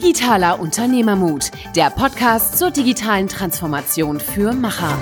[0.00, 4.96] Digitaler Unternehmermut, der Podcast zur digitalen Transformation für Macher.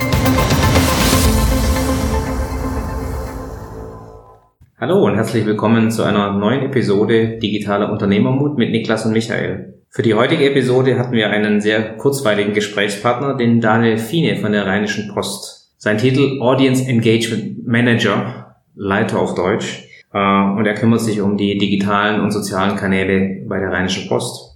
[4.81, 9.83] Hallo und herzlich willkommen zu einer neuen Episode Digitaler Unternehmermut mit Niklas und Michael.
[9.91, 14.67] Für die heutige Episode hatten wir einen sehr kurzweiligen Gesprächspartner, den Daniel Fiene von der
[14.67, 15.75] Rheinischen Post.
[15.77, 21.59] Sein Titel Audience Engagement Manager, Leiter auf Deutsch, äh, und er kümmert sich um die
[21.59, 24.56] digitalen und sozialen Kanäle bei der Rheinischen Post.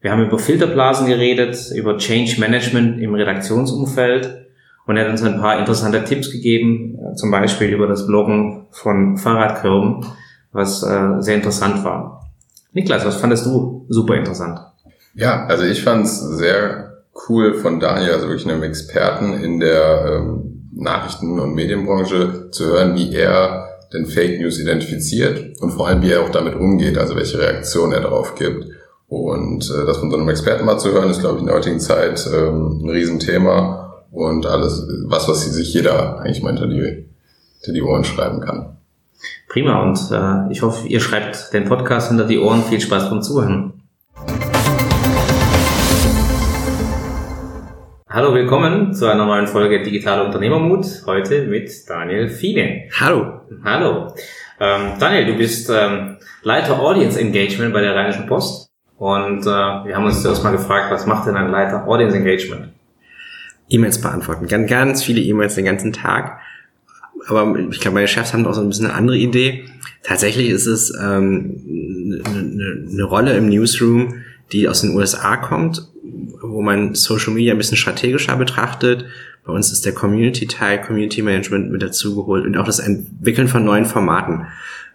[0.00, 4.46] Wir haben über Filterblasen geredet, über Change Management im Redaktionsumfeld
[4.86, 8.66] und er hat uns ein paar interessante Tipps gegeben, äh, zum Beispiel über das Bloggen
[8.70, 10.06] von Fahrradkörben,
[10.52, 12.30] was äh, sehr interessant war.
[12.72, 14.58] Niklas, was fandest du super interessant?
[15.14, 20.22] Ja, also ich fand es sehr cool von Daniel, also wirklich einem Experten in der
[20.22, 26.00] ähm, Nachrichten- und Medienbranche, zu hören, wie er denn Fake News identifiziert und vor allem,
[26.00, 28.64] wie er auch damit umgeht, also welche Reaktion er darauf gibt.
[29.10, 31.56] Und äh, das von so einem Experten mal zu hören, ist, glaube ich, in der
[31.56, 37.08] heutigen Zeit ähm, ein Riesenthema und alles, was, was sich jeder eigentlich mal hinter die,
[37.60, 38.76] hinter die Ohren schreiben kann.
[39.48, 42.62] Prima und äh, ich hoffe, ihr schreibt den Podcast hinter die Ohren.
[42.62, 43.82] Viel Spaß beim Zuhören.
[48.08, 50.86] Hallo, willkommen zu einer neuen Folge Digitaler Unternehmermut.
[51.06, 52.88] Heute mit Daniel Fiene.
[53.00, 53.40] Hallo.
[53.64, 54.14] Hallo.
[54.60, 58.69] Ähm, Daniel, du bist ähm, Leiter Audience Engagement bei der Rheinischen Post.
[59.00, 62.68] Und äh, wir haben uns zuerst mal gefragt, was macht denn ein Leiter Audience Engagement?
[63.70, 64.46] E-Mails beantworten.
[64.46, 66.38] Ganz, ganz viele E-Mails den ganzen Tag.
[67.26, 69.64] Aber ich glaube, meine Chefs haben auch so ein bisschen eine andere Idee.
[70.02, 74.16] Tatsächlich ist es ähm, eine, eine Rolle im Newsroom,
[74.52, 75.88] die aus den USA kommt,
[76.42, 79.06] wo man Social Media ein bisschen strategischer betrachtet.
[79.46, 83.86] Bei uns ist der Community-Teil, Community Management mit dazugeholt und auch das Entwickeln von neuen
[83.86, 84.46] Formaten.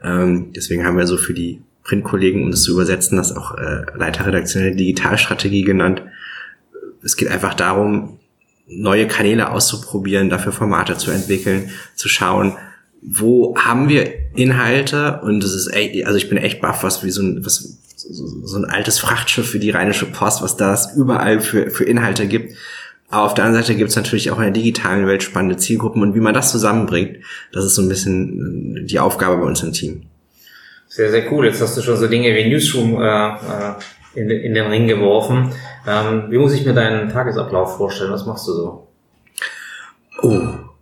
[0.04, 3.86] Ähm, deswegen haben wir so für die Printkollegen, um das zu übersetzen, das auch äh,
[3.96, 6.02] Leiter redaktionelle Digitalstrategie genannt.
[7.04, 8.20] Es geht einfach darum,
[8.68, 12.58] neue Kanäle auszuprobieren, dafür Formate zu entwickeln, zu schauen,
[13.02, 17.12] wo haben wir Inhalte und das ist echt, also ich bin echt baff, was wie
[17.12, 21.70] so ein, was, so ein altes Frachtschiff für die Rheinische Post, was das überall für,
[21.70, 22.56] für Inhalte gibt.
[23.10, 26.02] Aber auf der anderen Seite gibt es natürlich auch in der digitalen Welt spannende Zielgruppen
[26.02, 27.18] und wie man das zusammenbringt,
[27.52, 30.02] das ist so ein bisschen die Aufgabe bei uns im Team.
[30.96, 31.46] Sehr, sehr cool.
[31.46, 33.74] Jetzt hast du schon so Dinge wie Newsroom äh, äh
[34.14, 35.52] in, in den Ring geworfen.
[35.86, 38.14] Ähm, wie muss ich mir deinen Tagesablauf vorstellen?
[38.14, 38.88] Was machst du so?
[40.22, 40.40] Oh,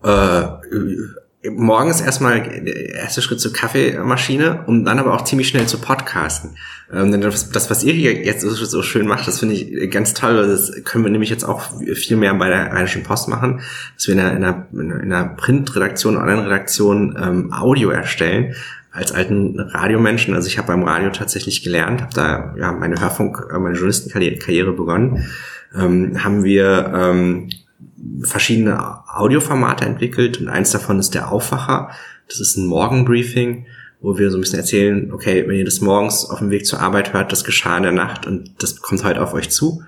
[0.07, 5.79] äh, morgens erstmal der erste Schritt zur Kaffeemaschine, um dann aber auch ziemlich schnell zu
[5.79, 6.57] podcasten.
[6.94, 10.13] Ähm, denn das, das, was ihr hier jetzt so schön macht, das finde ich ganz
[10.13, 10.47] toll.
[10.47, 11.63] Das können wir nämlich jetzt auch
[11.96, 13.62] viel mehr bei der Rheinischen Post machen,
[13.96, 18.53] dass wir in einer, in Printredaktion, Online-Redaktion ähm, Audio erstellen
[18.93, 23.47] als alten Radiomenschen, also ich habe beim Radio tatsächlich gelernt, habe da ja meine Hörfunk,
[23.51, 25.25] äh, meine Journalistenkarriere begonnen,
[25.75, 27.49] ähm, haben wir ähm,
[28.21, 31.89] verschiedene Audioformate entwickelt und eins davon ist der Aufwacher.
[32.27, 33.65] Das ist ein Morgenbriefing,
[33.99, 36.79] wo wir so ein bisschen erzählen, okay, wenn ihr das morgens auf dem Weg zur
[36.79, 39.83] Arbeit hört, das geschah in der Nacht und das kommt heute auf euch zu.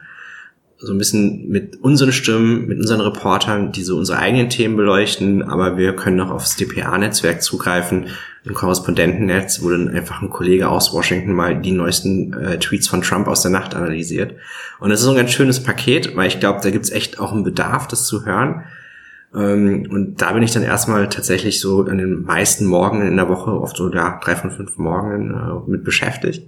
[0.78, 5.41] So ein bisschen mit unseren Stimmen, mit unseren Reportern, die so unsere eigenen Themen beleuchten,
[5.41, 8.08] aber wir können auch aufs DPA-Netzwerk zugreifen
[8.47, 13.02] ein Korrespondentennetz, wo dann einfach ein Kollege aus Washington mal die neuesten äh, Tweets von
[13.02, 14.35] Trump aus der Nacht analysiert.
[14.80, 17.31] Und das ist so ein ganz schönes Paket, weil ich glaube, da gibt's echt auch
[17.31, 18.66] einen Bedarf, das zu hören.
[19.34, 23.30] Ähm, und da bin ich dann erstmal tatsächlich so an den meisten Morgen in der
[23.30, 26.47] Woche, oft so ja, drei von fünf Morgen äh, mit beschäftigt.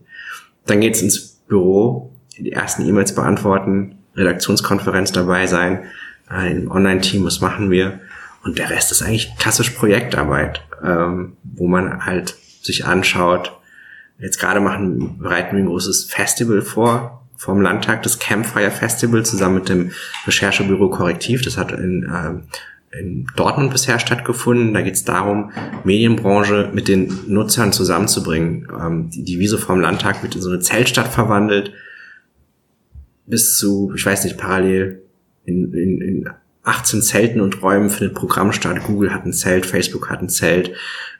[0.68, 5.86] Dann geht's ins Büro, die ersten E-Mails beantworten, Redaktionskonferenz dabei sein,
[6.32, 8.00] äh, im Online-Team, was machen wir?
[8.44, 13.54] Und der Rest ist eigentlich klassisch Projektarbeit, ähm, wo man halt sich anschaut.
[14.20, 19.56] Jetzt gerade machen, bereiten wir ein großes Festival vor, vom Landtag, das Campfire Festival zusammen
[19.56, 19.92] mit dem
[20.26, 21.44] Recherchebüro Korrektiv.
[21.44, 24.74] Das hat in, äh, in Dortmund bisher stattgefunden.
[24.74, 25.52] Da geht es darum,
[25.84, 28.68] Medienbranche mit den Nutzern zusammenzubringen.
[28.72, 31.74] Ähm, die, die Wiese vom Landtag wird in so eine Zeltstadt verwandelt.
[33.27, 35.03] Bis zu, ich weiß nicht, parallel
[35.45, 36.29] in, in, in
[36.63, 38.81] 18 Zelten und Räumen findet Programm statt.
[38.85, 40.71] Google hat ein Zelt, Facebook hat ein Zelt,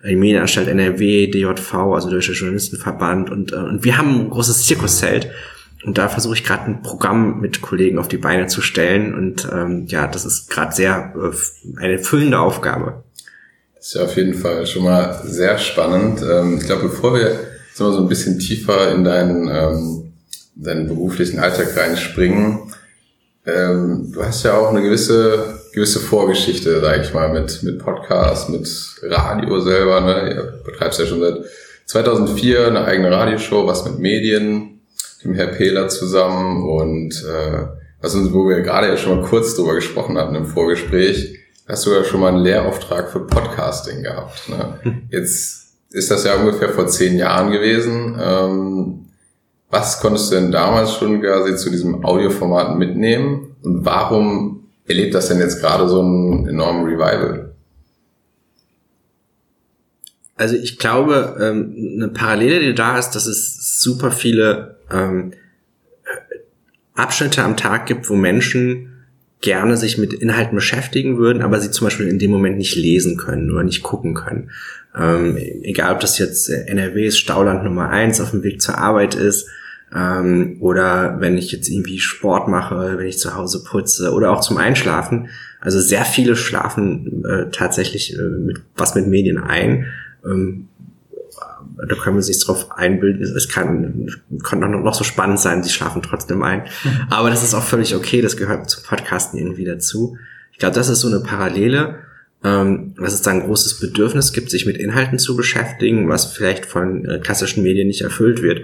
[0.06, 5.30] die Medienanstalt NRW, DJV, also Deutscher Journalistenverband und, äh, und wir haben ein großes Zirkuszelt.
[5.86, 9.14] Und da versuche ich gerade ein Programm mit Kollegen auf die Beine zu stellen.
[9.14, 13.04] Und ähm, ja, das ist gerade sehr äh, eine füllende Aufgabe.
[13.76, 16.22] Das ist ja auf jeden Fall schon mal sehr spannend.
[16.30, 17.40] Ähm, ich glaube, bevor wir
[17.70, 20.07] jetzt mal so ein bisschen tiefer in deinen, ähm,
[20.60, 22.72] deinen beruflichen Alltag reinspringen,
[23.48, 28.50] ähm, du hast ja auch eine gewisse, gewisse Vorgeschichte, sag ich mal, mit, mit Podcast,
[28.50, 28.68] mit
[29.04, 30.02] Radio selber.
[30.02, 30.34] Ne?
[30.34, 31.38] Ihr betreibst ja schon seit
[31.86, 34.82] 2004 eine eigene Radioshow, was mit Medien.
[35.24, 37.68] dem Herr Pehler zusammen und äh,
[38.02, 41.86] was uns, wo wir gerade ja schon mal kurz drüber gesprochen hatten im Vorgespräch, hast
[41.86, 44.50] du ja schon mal einen Lehrauftrag für Podcasting gehabt.
[44.50, 44.80] Ne?
[44.82, 45.02] Hm.
[45.10, 48.18] Jetzt ist das ja ungefähr vor zehn Jahren gewesen.
[48.22, 49.07] Ähm,
[49.70, 55.28] was konntest du denn damals schon quasi zu diesem Audioformat mitnehmen und warum erlebt das
[55.28, 57.54] denn jetzt gerade so einen enormen Revival?
[60.36, 65.34] Also ich glaube, ähm, eine Parallele, die da ist, dass es super viele ähm,
[66.94, 68.94] Abschnitte am Tag gibt, wo Menschen
[69.42, 73.18] gerne sich mit Inhalten beschäftigen würden, aber sie zum Beispiel in dem Moment nicht lesen
[73.18, 74.52] können oder nicht gucken können.
[74.96, 79.48] Ähm, egal, ob das jetzt NRWs Stauland Nummer eins auf dem Weg zur Arbeit ist
[79.94, 84.42] ähm, oder wenn ich jetzt irgendwie Sport mache, wenn ich zu Hause putze oder auch
[84.42, 85.30] zum Einschlafen.
[85.62, 89.86] Also sehr viele schlafen äh, tatsächlich äh, mit, was mit Medien ein.
[90.26, 90.68] Ähm,
[91.88, 93.24] da können wir sich drauf einbilden.
[93.24, 94.10] Es kann,
[94.44, 96.64] kann auch noch so spannend sein, sie schlafen trotzdem ein.
[96.84, 97.08] Mhm.
[97.10, 100.18] Aber das ist auch völlig okay, das gehört zum Podcasten irgendwie dazu.
[100.52, 102.00] Ich glaube, das ist so eine Parallele,
[102.44, 106.66] ähm, dass es da ein großes Bedürfnis gibt, sich mit Inhalten zu beschäftigen, was vielleicht
[106.66, 108.62] von äh, klassischen Medien nicht erfüllt wird.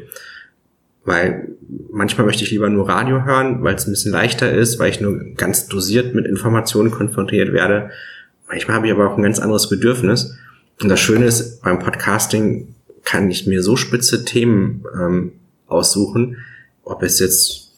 [1.05, 1.49] Weil
[1.91, 5.01] manchmal möchte ich lieber nur Radio hören, weil es ein bisschen leichter ist, weil ich
[5.01, 7.91] nur ganz dosiert mit Informationen konfrontiert werde.
[8.47, 10.35] Manchmal habe ich aber auch ein ganz anderes Bedürfnis.
[10.81, 12.73] Und das Schöne ist, beim Podcasting
[13.03, 15.33] kann ich mir so spitze Themen ähm,
[15.67, 16.37] aussuchen,
[16.83, 17.71] ob es jetzt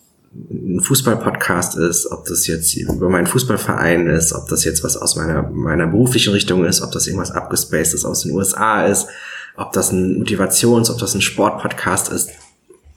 [0.50, 5.16] ein Fußballpodcast ist, ob das jetzt über meinen Fußballverein ist, ob das jetzt was aus
[5.16, 9.08] meiner, meiner beruflichen Richtung ist, ob das irgendwas abgespacedes aus den USA ist,
[9.56, 12.32] ob das ein Motivations-, ob das ein Sportpodcast ist.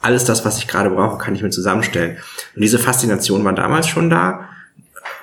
[0.09, 2.17] Alles das, was ich gerade brauche, kann ich mir zusammenstellen.
[2.57, 4.49] Und diese Faszination war damals schon da.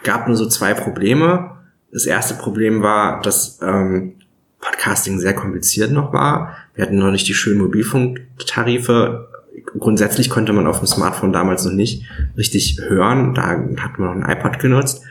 [0.04, 1.58] Gab nur so zwei Probleme.
[1.92, 4.14] Das erste Problem war, dass ähm,
[4.60, 6.56] Podcasting sehr kompliziert noch war.
[6.76, 9.28] Wir hatten noch nicht die schönen Mobilfunktarife.
[9.80, 12.04] Grundsätzlich konnte man auf dem Smartphone damals noch nicht
[12.38, 13.34] richtig hören.
[13.34, 15.02] Da hat man noch ein iPod genutzt.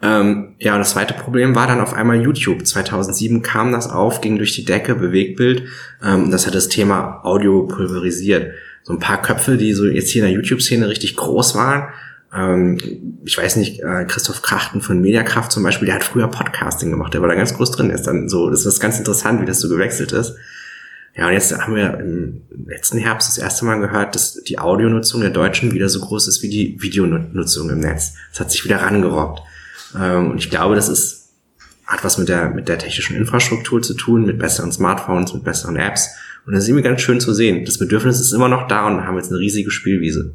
[0.00, 2.64] Ähm, ja, und das zweite Problem war dann auf einmal YouTube.
[2.64, 5.64] 2007 kam das auf, ging durch die Decke, Bewegtbild.
[6.02, 8.54] Ähm, das hat das Thema Audio pulverisiert.
[8.88, 11.92] So ein paar Köpfe, die so jetzt hier in der YouTube-Szene richtig groß waren,
[12.34, 12.78] ähm,
[13.26, 17.12] ich weiß nicht, äh, Christoph Krachten von Mediakraft zum Beispiel, der hat früher Podcasting gemacht,
[17.12, 19.60] der war da ganz groß drin, ist dann so, das ist ganz interessant, wie das
[19.60, 20.36] so gewechselt ist.
[21.14, 25.20] Ja, und jetzt haben wir im letzten Herbst das erste Mal gehört, dass die Audionutzung
[25.20, 28.14] der Deutschen wieder so groß ist wie die Videonutzung im Netz.
[28.30, 29.42] Das hat sich wieder rangerobbt.
[30.00, 31.28] Ähm, und ich glaube, das ist,
[31.86, 35.76] hat was mit der, mit der technischen Infrastruktur zu tun, mit besseren Smartphones, mit besseren
[35.76, 36.08] Apps.
[36.48, 37.66] Und das ist irgendwie ganz schön zu sehen.
[37.66, 40.32] Das Bedürfnis ist immer noch da und haben jetzt eine riesige Spielwiese.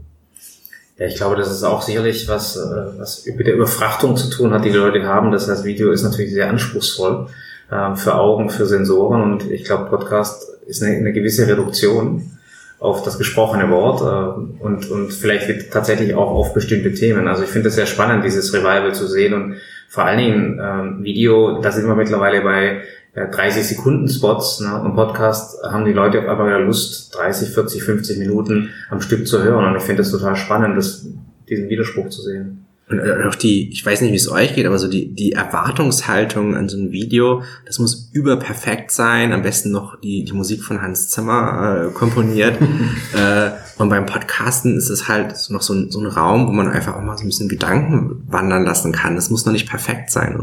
[0.99, 4.53] Ja, ich glaube, das ist auch sicherlich was, äh, was mit der Überfrachtung zu tun
[4.53, 5.31] hat, die die Leute haben.
[5.31, 7.29] Das heißt, Video ist natürlich sehr anspruchsvoll
[7.71, 12.37] äh, für Augen, für Sensoren und ich glaube, Podcast ist eine, eine gewisse Reduktion
[12.77, 17.27] auf das gesprochene Wort äh, und, und vielleicht tatsächlich auch auf bestimmte Themen.
[17.27, 19.55] Also ich finde es sehr spannend, dieses Revival zu sehen und
[19.89, 22.83] vor allen Dingen äh, Video, da sind wir mittlerweile bei
[23.15, 27.83] 30 Sekunden Spots ne, und Podcast haben die Leute auf einmal wieder Lust, 30, 40,
[27.83, 29.65] 50 Minuten am Stück zu hören.
[29.65, 31.05] Und ich finde es total spannend, das,
[31.47, 32.65] diesen Widerspruch zu sehen.
[32.89, 35.31] Und äh, auch die, ich weiß nicht, wie es euch geht, aber so die, die
[35.31, 40.63] Erwartungshaltung an so ein Video, das muss überperfekt sein, am besten noch die, die Musik
[40.63, 42.59] von Hans Zimmer äh, komponiert.
[43.15, 46.67] äh, und beim Podcasten ist es halt noch so ein, so ein Raum, wo man
[46.67, 49.15] einfach auch mal so ein bisschen Gedanken wandern lassen kann.
[49.15, 50.37] Das muss noch nicht perfekt sein.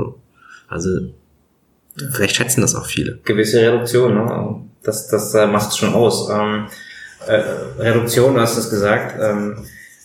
[0.68, 1.10] Also
[2.12, 3.18] Vielleicht schätzen das auch viele.
[3.24, 4.60] Gewisse Reduktion, ne?
[4.82, 6.28] das, das äh, macht es schon aus.
[6.30, 6.66] Ähm,
[7.26, 9.16] äh, Reduktion, du hast es gesagt.
[9.20, 9.56] Ähm,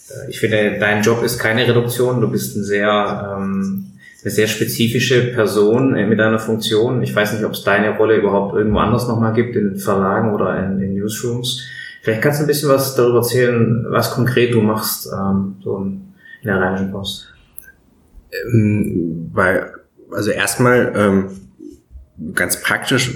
[0.09, 2.21] äh, ich finde, dein Job ist keine Reduktion.
[2.21, 3.91] Du bist ein sehr, ähm,
[4.23, 7.01] eine sehr spezifische Person äh, mit deiner Funktion.
[7.01, 10.57] Ich weiß nicht, ob es deine Rolle überhaupt irgendwo anders nochmal gibt, in Verlagen oder
[10.59, 11.63] in, in Newsrooms.
[12.01, 16.13] Vielleicht kannst du ein bisschen was darüber erzählen, was konkret du machst, ähm, so in
[16.43, 17.33] der Rheinischen Post.
[18.53, 19.71] Ähm, weil,
[20.11, 21.44] also erstmal, ähm,
[22.33, 23.11] ganz praktisch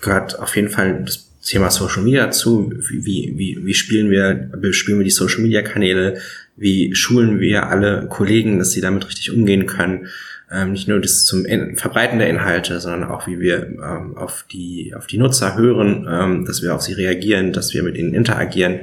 [0.00, 2.72] gehört auf jeden Fall das Thema Social Media zu.
[2.90, 6.20] Wie, wie, wie spielen wir, spielen wir die Social Media Kanäle?
[6.56, 10.08] Wie schulen wir alle Kollegen, dass sie damit richtig umgehen können?
[10.50, 14.44] Ähm, nicht nur das zum In Verbreiten der Inhalte, sondern auch wie wir ähm, auf
[14.50, 18.14] die auf die Nutzer hören, ähm, dass wir auf sie reagieren, dass wir mit ihnen
[18.14, 18.80] interagieren.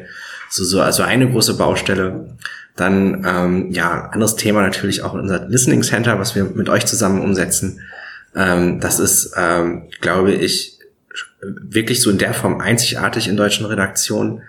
[0.49, 2.35] So, so also eine große Baustelle.
[2.75, 7.21] Dann ähm, ja anderes Thema natürlich auch unser Listening Center, was wir mit euch zusammen
[7.21, 7.79] umsetzen.
[8.35, 10.79] Ähm, das ist, ähm, glaube ich,
[11.41, 14.41] wirklich so in der Form einzigartig in deutschen Redaktionen.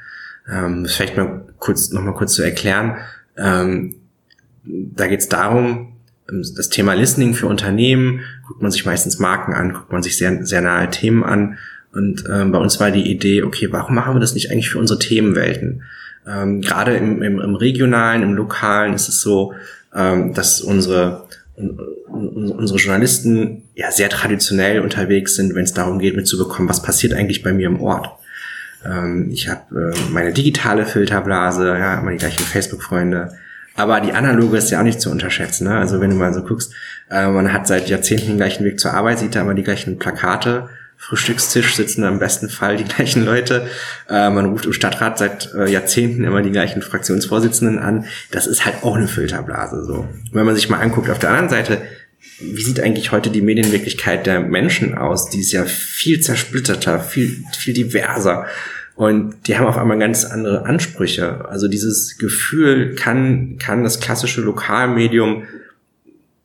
[0.51, 2.97] Ähm, vielleicht mal kurz, noch mal kurz zu erklären.
[3.37, 3.97] Ähm,
[4.65, 5.97] da geht es darum,
[6.31, 10.17] ähm, das Thema Listening für Unternehmen, guckt man sich meistens Marken an, guckt man sich
[10.17, 11.59] sehr, sehr nahe Themen an
[11.93, 14.79] Und ähm, bei uns war die Idee, okay, warum machen wir das nicht eigentlich für
[14.79, 15.83] unsere Themenwelten?
[16.27, 19.55] Ähm, Gerade im, im, im regionalen, im lokalen ist es so,
[19.95, 21.27] ähm, dass unsere
[21.57, 27.43] unsere Journalisten ja sehr traditionell unterwegs sind, wenn es darum geht, mitzubekommen, was passiert eigentlich
[27.43, 28.09] bei mir im Ort.
[28.85, 33.33] Ähm, ich habe äh, meine digitale Filterblase, ja, immer die gleichen Facebook-Freunde.
[33.77, 35.65] Aber die analoge ist ja auch nicht zu unterschätzen.
[35.65, 35.77] Ne?
[35.77, 36.73] Also wenn du mal so guckst,
[37.11, 39.99] äh, man hat seit Jahrzehnten den gleichen Weg zur Arbeit, sieht da immer die gleichen
[39.99, 43.67] Plakate Frühstückstisch sitzen im besten Fall die gleichen Leute.
[44.09, 48.07] Äh, man ruft im Stadtrat seit äh, Jahrzehnten immer die gleichen Fraktionsvorsitzenden an.
[48.31, 50.09] Das ist halt auch eine Filterblase so.
[50.33, 51.83] wenn man sich mal anguckt, auf der anderen Seite,
[52.41, 55.31] wie sieht eigentlich heute die Medienwirklichkeit der Menschen aus?
[55.31, 58.47] Die ist ja viel zersplitterter, viel, viel diverser.
[58.97, 61.49] Und die haben auf einmal ganz andere Ansprüche.
[61.49, 65.45] Also dieses Gefühl kann, kann das klassische Lokalmedium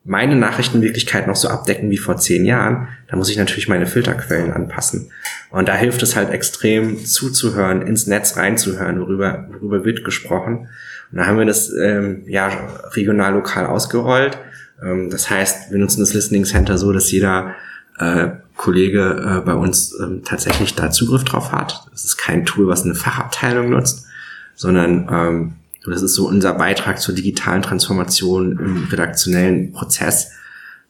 [0.10, 4.52] meine Nachrichtenwirklichkeit noch so abdecken wie vor zehn Jahren, da muss ich natürlich meine Filterquellen
[4.52, 5.12] anpassen.
[5.52, 10.68] Und da hilft es halt extrem zuzuhören, ins Netz reinzuhören, worüber, worüber wird gesprochen.
[11.12, 12.50] Und da haben wir das ähm, ja
[12.94, 14.40] regional, lokal ausgerollt.
[14.84, 17.56] Ähm, das heißt, wir nutzen das Listening Center so, dass jeder
[17.98, 21.88] äh, Kollege äh, bei uns ähm, tatsächlich da Zugriff drauf hat.
[21.92, 24.06] Das ist kein Tool, was eine Fachabteilung nutzt,
[24.56, 25.54] sondern ähm,
[25.86, 30.32] das ist so unser Beitrag zur digitalen Transformation im redaktionellen Prozess,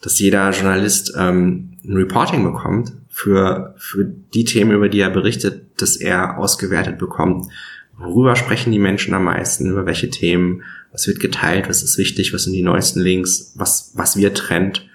[0.02, 5.82] dass jeder Journalist ähm, ein Reporting bekommt für, für die Themen, über die er berichtet,
[5.82, 7.52] dass er ausgewertet bekommt.
[7.98, 9.70] Worüber sprechen die Menschen am meisten?
[9.70, 10.64] Über welche Themen?
[10.92, 11.70] Was wird geteilt?
[11.70, 12.34] Was ist wichtig?
[12.34, 13.54] Was sind die neuesten Links?
[13.56, 14.88] Was, was wird trennt?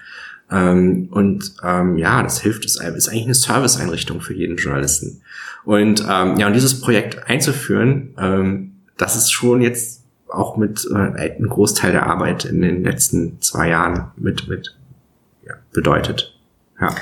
[0.50, 5.22] Ähm, und ähm, ja, das hilft, es ist eigentlich eine Serviceeinrichtung für jeden Journalisten.
[5.64, 10.94] Und ähm, ja, und dieses Projekt einzuführen, ähm, das ist schon jetzt auch mit äh,
[10.94, 14.76] einem Großteil der Arbeit in den letzten zwei Jahren mit, mit
[15.46, 16.38] ja, bedeutet.
[16.80, 16.94] Ja.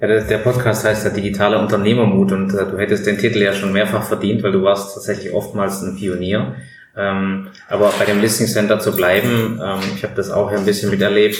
[0.00, 3.72] Ja, der Podcast heißt ja digitale Unternehmermut und äh, du hättest den Titel ja schon
[3.72, 6.56] mehrfach verdient, weil du warst tatsächlich oftmals ein Pionier.
[6.96, 10.90] Ähm, aber bei dem Listing Center zu bleiben, ähm, ich habe das auch ein bisschen
[10.90, 11.38] miterlebt,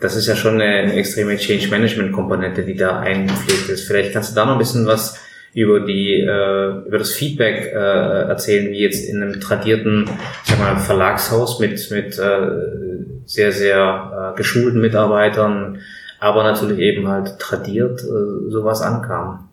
[0.00, 3.86] das ist ja schon eine, extreme Change Management Komponente, die da eingepflegt ist.
[3.86, 5.18] Vielleicht kannst du da noch ein bisschen was
[5.54, 10.10] über die äh, über das Feedback äh, erzählen, wie jetzt in einem tradierten
[10.42, 12.48] sag mal, Verlagshaus mit mit äh,
[13.24, 15.80] sehr sehr äh, geschulten Mitarbeitern,
[16.18, 19.48] aber natürlich eben halt tradiert äh, sowas ankam.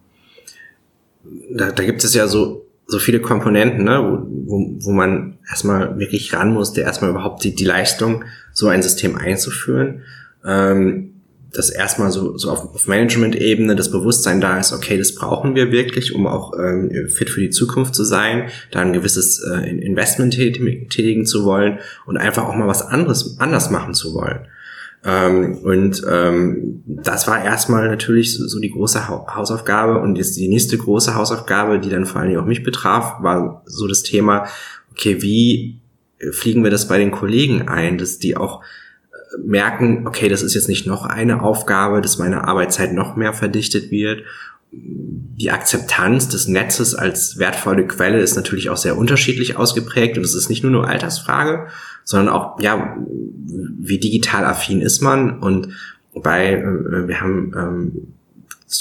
[1.52, 2.61] Da, da gibt es ja so
[2.92, 7.64] so viele Komponenten, ne, wo, wo, man erstmal wirklich ran musste, erstmal überhaupt die, die
[7.64, 10.02] Leistung, so ein System einzuführen.
[10.46, 11.08] Ähm,
[11.54, 15.72] dass erstmal so, so auf, auf Management-Ebene das Bewusstsein da ist, okay, das brauchen wir
[15.72, 20.34] wirklich, um auch ähm, fit für die Zukunft zu sein, da ein gewisses äh, Investment
[20.34, 24.48] tätigen zu wollen und einfach auch mal was anderes anders machen zu wollen.
[25.04, 30.38] Ähm, und ähm, das war erstmal natürlich so, so die große ha Hausaufgabe und jetzt
[30.38, 34.04] die nächste große Hausaufgabe, die dann vor allen Dingen auch mich betraf, war so das
[34.04, 34.46] Thema,
[34.92, 35.82] okay, wie
[36.32, 38.62] fliegen wir das bei den Kollegen ein, dass die auch
[39.44, 43.92] merken, okay, das ist jetzt nicht noch eine Aufgabe, dass meine Arbeitszeit noch mehr verdichtet
[43.92, 44.24] wird.
[44.72, 50.36] Die Akzeptanz des Netzes als wertvolle Quelle ist natürlich auch sehr unterschiedlich ausgeprägt und es
[50.36, 51.68] ist nicht nur eine Altersfrage,
[52.04, 52.98] sondern auch, ja,
[53.46, 55.70] wie digital affin ist man und
[56.14, 58.14] bei, äh, wir haben ähm,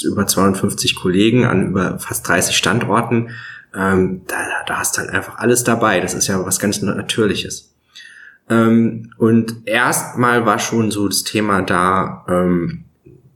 [0.05, 3.29] über 250 Kollegen an über fast 30 Standorten,
[3.75, 4.35] ähm, da,
[4.67, 5.99] da hast du halt einfach alles dabei.
[5.99, 7.73] Das ist ja was ganz Natürliches.
[8.49, 12.85] Ähm, und erstmal war schon so das Thema da, ähm,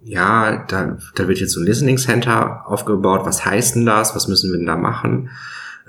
[0.05, 3.25] ja, da, da wird jetzt so ein Listening Center aufgebaut.
[3.25, 4.15] Was heißt denn das?
[4.15, 5.31] Was müssen wir denn da machen?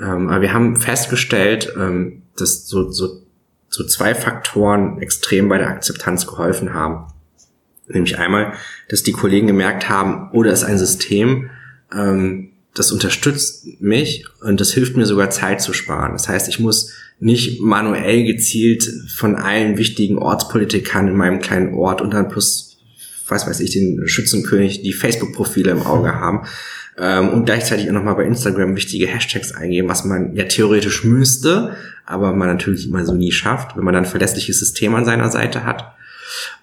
[0.00, 3.22] Ähm, aber wir haben festgestellt, ähm, dass so, so,
[3.68, 7.12] so zwei Faktoren extrem bei der Akzeptanz geholfen haben.
[7.88, 8.54] Nämlich einmal,
[8.88, 11.50] dass die Kollegen gemerkt haben, oh, da ist ein System,
[11.92, 16.12] ähm, das unterstützt mich und das hilft mir sogar Zeit zu sparen.
[16.12, 18.82] Das heißt, ich muss nicht manuell gezielt
[19.14, 22.65] von allen wichtigen Ortspolitikern in meinem kleinen Ort und dann plus,
[23.28, 26.46] was weiß ich, den Schützenkönig, die Facebook-Profile im Auge haben
[26.98, 31.76] ähm, und gleichzeitig auch nochmal bei Instagram wichtige Hashtags eingeben, was man ja theoretisch müsste,
[32.04, 35.30] aber man natürlich immer so nie schafft, wenn man dann ein verlässliches System an seiner
[35.30, 35.94] Seite hat.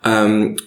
[0.04, 0.58] Ähm,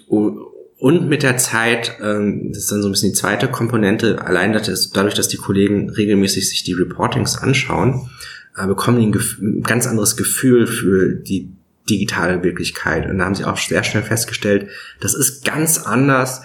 [0.78, 4.52] und mit der Zeit, ähm, das ist dann so ein bisschen die zweite Komponente, allein
[4.52, 8.10] dadurch, dass die Kollegen regelmäßig sich die Reportings anschauen,
[8.56, 11.50] äh, bekommen die ein, ein ganz anderes Gefühl für die
[11.88, 13.08] digitale Wirklichkeit.
[13.08, 14.68] Und da haben sie auch sehr schnell festgestellt,
[15.00, 16.42] das ist ganz anders,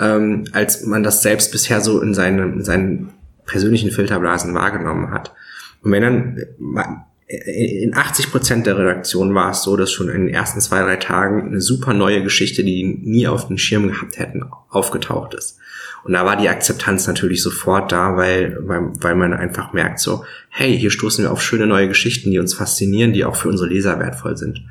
[0.00, 3.10] ähm, als man das selbst bisher so in, seine, in seinen
[3.46, 5.34] persönlichen Filterblasen wahrgenommen hat.
[5.82, 10.34] Und wenn dann in 80 Prozent der Redaktion war es so, dass schon in den
[10.34, 14.44] ersten zwei, drei Tagen eine super neue Geschichte, die nie auf den Schirm gehabt hätten,
[14.70, 15.58] aufgetaucht ist.
[16.04, 20.24] Und da war die Akzeptanz natürlich sofort da, weil, weil, weil man einfach merkt so,
[20.48, 23.68] hey, hier stoßen wir auf schöne neue Geschichten, die uns faszinieren, die auch für unsere
[23.68, 24.62] Leser wertvoll sind.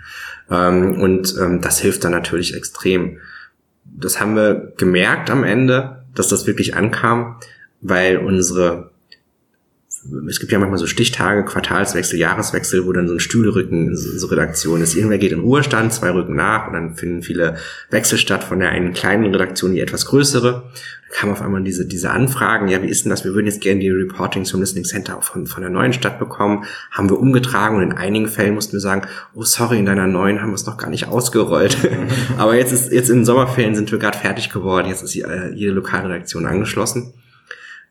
[0.50, 3.20] Ähm, und ähm, das hilft dann natürlich extrem.
[3.84, 7.40] Das haben wir gemerkt am Ende, dass das wirklich ankam,
[7.82, 8.90] weil unsere
[10.30, 14.82] es gibt ja manchmal so Stichtage, Quartalswechsel, Jahreswechsel, wo dann so ein Stühlerücken so Redaktion
[14.82, 14.96] ist.
[14.96, 17.58] Irgendwer geht in Ruhestand, zwei rücken nach und dann finden viele
[17.90, 20.64] Wechsel statt von der einen kleinen Redaktion die etwas größere.
[21.10, 23.24] Da kam auf einmal diese, diese Anfragen, ja, wie ist denn das?
[23.24, 26.66] Wir würden jetzt gerne die Reportings vom Listening Center von, von der neuen Stadt bekommen.
[26.92, 30.42] Haben wir umgetragen und in einigen Fällen mussten wir sagen, oh sorry, in deiner neuen
[30.42, 31.78] haben wir es noch gar nicht ausgerollt.
[32.38, 34.88] Aber jetzt ist, jetzt in den Sommerferien sind wir gerade fertig geworden.
[34.88, 37.14] Jetzt ist jede Lokalredaktion angeschlossen.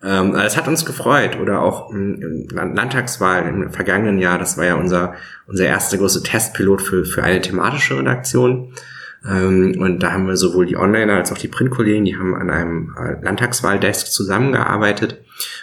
[0.03, 1.39] Ähm, das hat uns gefreut.
[1.41, 5.15] Oder auch im Landtagswahl im vergangenen Jahr, das war ja unser,
[5.47, 8.73] unser erster große Testpilot für, für eine thematische Redaktion.
[9.29, 12.51] Ähm, und da haben wir sowohl die Onliner als auch die Printkollegen, die haben an
[12.51, 15.23] einem äh, Landtagswahldesk zusammengearbeitet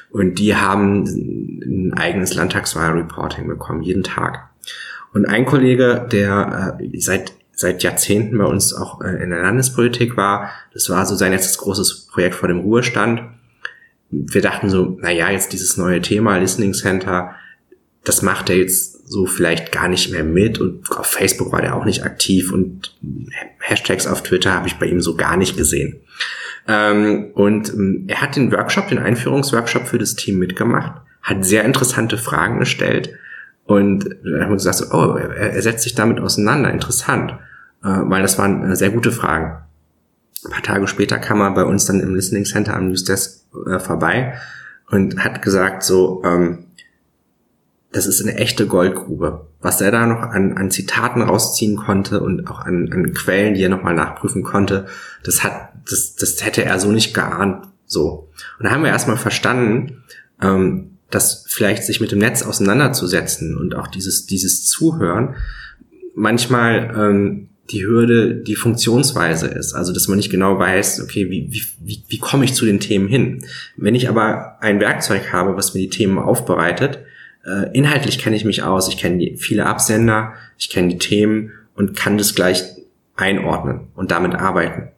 [0.10, 4.50] und die haben ein eigenes Landtagswahlreporting bekommen, jeden Tag.
[5.14, 10.18] Und ein Kollege, der äh, seit seit Jahrzehnten bei uns auch äh, in der Landespolitik
[10.18, 13.22] war, das war so sein letztes großes Projekt vor dem Ruhestand,
[14.14, 17.36] wir dachten so, na ja, jetzt dieses neue Thema Listening Center,
[18.04, 21.76] das macht er jetzt so vielleicht gar nicht mehr mit und auf Facebook war der
[21.76, 22.96] auch nicht aktiv und
[23.60, 26.02] Hashtags auf Twitter habe ich bei ihm so gar nicht gesehen.
[26.68, 31.64] Ähm, und ähm, er hat den Workshop, den Einführungsworkshop für das Team mitgemacht, hat sehr
[31.64, 33.14] interessante Fragen gestellt
[33.66, 37.32] und dann haben wir gesagt, so, oh, er, setzt sich damit auseinander, interessant,
[37.84, 39.64] äh, weil das waren äh, sehr gute Fragen.
[40.46, 43.80] Ein paar Tage später kam er bei uns dann im Listening Center am Newsdesk äh,
[43.80, 44.34] vorbei
[44.90, 46.66] und hat gesagt so, ähm,
[47.92, 49.48] das ist eine echte Goldgrube.
[49.62, 53.64] Was er da noch an, an Zitaten rausziehen konnte und auch an, an Quellen, die
[53.64, 54.88] er nochmal nachprüfen konnte,
[55.24, 57.68] das hat, das, das hätte er so nicht geahnt.
[57.86, 58.30] So.
[58.58, 60.04] Und da haben wir erstmal verstanden,
[60.42, 65.36] ähm, dass vielleicht sich mit dem Netz auseinanderzusetzen und auch dieses, dieses Zuhören
[66.16, 69.74] manchmal ähm, die Hürde die Funktionsweise ist.
[69.74, 72.80] Also dass man nicht genau weiß, okay, wie, wie, wie, wie komme ich zu den
[72.80, 73.46] Themen hin.
[73.78, 77.00] Wenn ich aber ein Werkzeug habe, was mir die Themen aufbereitet,
[77.46, 81.96] äh, inhaltlich kenne ich mich aus, ich kenne viele Absender, ich kenne die Themen und
[81.96, 82.64] kann das gleich
[83.16, 84.90] einordnen und damit arbeiten.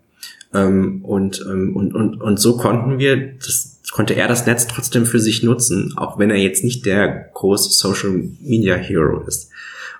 [0.54, 5.06] Ähm, und, ähm, und, und, und so konnten wir, das konnte er das Netz trotzdem
[5.06, 9.50] für sich nutzen, auch wenn er jetzt nicht der große Social Media Hero ist.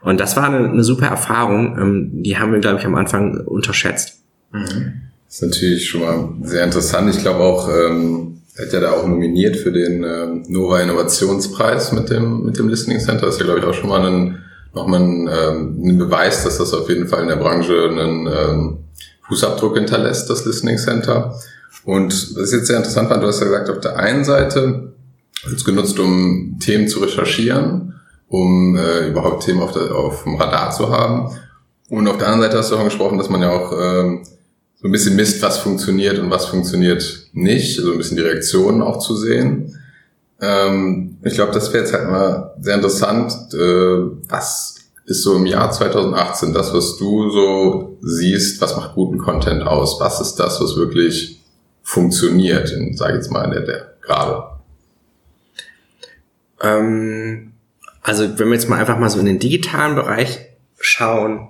[0.06, 1.78] Und das war eine, eine super Erfahrung.
[1.80, 4.20] Ähm, die haben wir, glaube ich, am Anfang unterschätzt.
[4.52, 5.02] Mhm.
[5.26, 7.14] Das ist natürlich schon mal sehr interessant.
[7.14, 11.92] Ich glaube auch, ähm, er hat ja da auch nominiert für den ähm, Nova Innovationspreis
[11.92, 13.26] mit dem, mit dem Listening Center.
[13.26, 14.38] Das ist ja, glaube ich, auch schon mal ein,
[14.76, 18.78] nochmal ein, ähm, ein Beweis, dass das auf jeden Fall in der Branche einen ähm,
[19.28, 21.34] Fußabdruck hinterlässt, das Listening Center.
[21.84, 24.94] Und was jetzt sehr interessant war, du hast ja gesagt, auf der einen Seite
[25.46, 27.95] wird es genutzt, um Themen zu recherchieren
[28.30, 31.36] um äh, überhaupt Themen auf, der, auf dem Radar zu haben.
[31.90, 34.24] Und auf der anderen Seite hast du auch gesprochen, dass man ja auch ähm,
[34.76, 38.82] so ein bisschen misst, was funktioniert und was funktioniert nicht, also ein bisschen die Reaktionen
[38.82, 39.80] auch zu sehen.
[40.42, 43.32] Ähm, ich glaube, das wäre jetzt halt mal sehr interessant.
[43.54, 49.20] Äh, was ist so im Jahr 2018 das, was du so siehst, was macht guten
[49.20, 50.00] Content aus?
[50.00, 51.42] Was ist das, was wirklich
[51.84, 54.44] funktioniert, in, sag ich jetzt mal, in der, der gerade?
[56.62, 57.54] Ähm,
[58.06, 60.40] also wenn wir jetzt mal einfach mal so in den digitalen Bereich
[60.80, 61.50] schauen,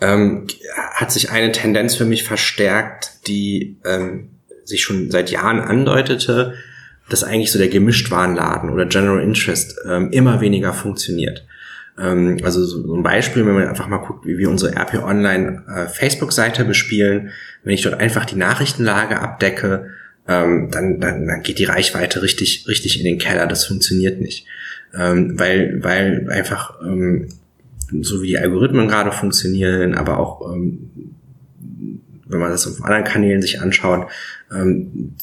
[0.00, 0.46] ähm,
[0.94, 4.30] hat sich eine Tendenz für mich verstärkt, die ähm,
[4.64, 6.54] sich schon seit Jahren andeutete,
[7.10, 11.44] dass eigentlich so der Gemischtwarenladen oder General Interest ähm, immer weniger funktioniert.
[11.98, 15.64] Ähm, also so ein Beispiel, wenn man einfach mal guckt, wie wir unsere RP Online
[15.66, 17.32] äh, Facebook-Seite bespielen,
[17.64, 19.90] wenn ich dort einfach die Nachrichtenlage abdecke,
[20.28, 23.48] ähm, dann, dann, dann geht die Reichweite richtig, richtig in den Keller.
[23.48, 24.46] Das funktioniert nicht
[24.94, 27.28] ähm, weil, weil einfach ähm,
[28.00, 30.90] so wie die Algorithmen gerade funktionieren, aber auch ähm,
[32.26, 34.08] wenn man das auf anderen Kanälen sich anschaut,
[34.52, 35.14] ähm,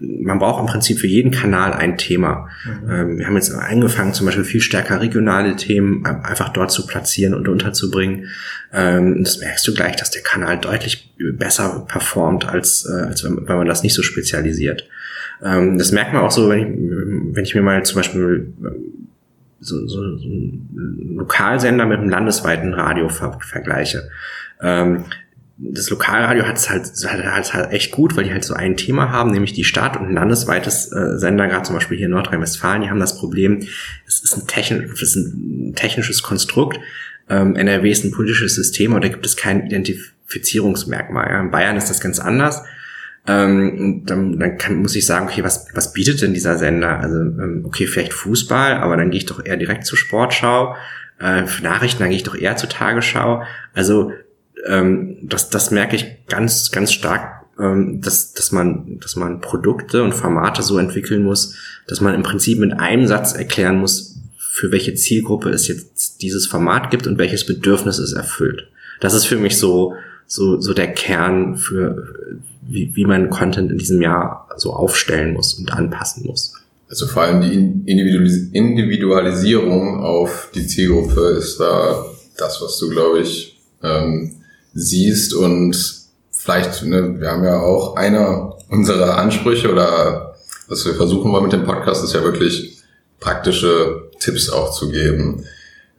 [0.00, 2.48] man braucht im Prinzip für jeden Kanal ein Thema.
[2.64, 2.90] Mhm.
[2.90, 7.34] Ähm, wir haben jetzt angefangen, zum Beispiel viel stärker regionale Themen einfach dort zu platzieren
[7.34, 8.28] und unterzubringen.
[8.72, 13.46] Ähm, das merkst du gleich, dass der Kanal deutlich besser performt, als, äh, als wenn,
[13.46, 14.88] wenn man das nicht so spezialisiert.
[15.42, 19.08] Ähm, das merkt man auch so, wenn ich, wenn ich mir mal zum Beispiel ähm,
[19.60, 24.08] so, so, so einen Lokalsender mit einem landesweiten Radio ver vergleiche.
[24.60, 25.04] Ähm,
[25.58, 29.10] das Lokalradio hat es halt, hat halt echt gut, weil die halt so ein Thema
[29.10, 32.82] haben, nämlich die Stadt und ein landesweites äh, Sender, gerade zum Beispiel hier in Nordrhein-Westfalen,
[32.82, 33.60] die haben das Problem,
[34.06, 36.80] es ist ein, technisch, es ist ein technisches Konstrukt.
[37.28, 41.30] Ähm, NRW ist ein politisches System und da gibt es kein Identifizierungsmerkmal.
[41.30, 41.40] Ja.
[41.40, 42.62] In Bayern ist das ganz anders.
[43.26, 46.98] Ähm, dann, dann kann, muss ich sagen, okay, was, was bietet denn dieser Sender?
[46.98, 50.74] Also, ähm, okay, vielleicht Fußball, aber dann gehe ich doch eher direkt zur Sportschau.
[51.18, 53.44] Äh, für Nachrichten, dann gehe ich doch eher zur Tagesschau.
[53.74, 54.12] Also
[54.66, 60.02] ähm, das, das merke ich ganz, ganz stark, ähm, dass, dass, man, dass man Produkte
[60.02, 61.56] und Formate so entwickeln muss,
[61.86, 66.46] dass man im Prinzip mit einem Satz erklären muss, für welche Zielgruppe es jetzt dieses
[66.46, 68.68] Format gibt und welches Bedürfnis es erfüllt.
[69.00, 69.94] Das ist für mich so,
[70.26, 72.08] so, so der Kern für,
[72.62, 76.54] wie, wie man Content in diesem Jahr so aufstellen muss und anpassen muss.
[76.88, 82.04] Also vor allem die Individualisierung auf die Zielgruppe ist da
[82.36, 84.36] das, was du, glaube ich, ähm,
[84.74, 85.74] siehst und
[86.30, 90.34] vielleicht, ne, wir haben ja auch einer unserer Ansprüche oder
[90.68, 92.78] was wir versuchen wollen mit dem Podcast ist ja wirklich
[93.20, 95.44] praktische Tipps auch zu geben.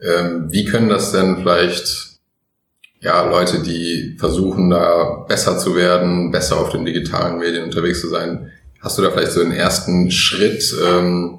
[0.00, 2.13] Ähm, wie können das denn vielleicht
[3.04, 8.08] ja Leute, die versuchen da besser zu werden, besser auf den digitalen Medien unterwegs zu
[8.08, 11.38] sein, hast du da vielleicht so einen ersten Schritt, ähm,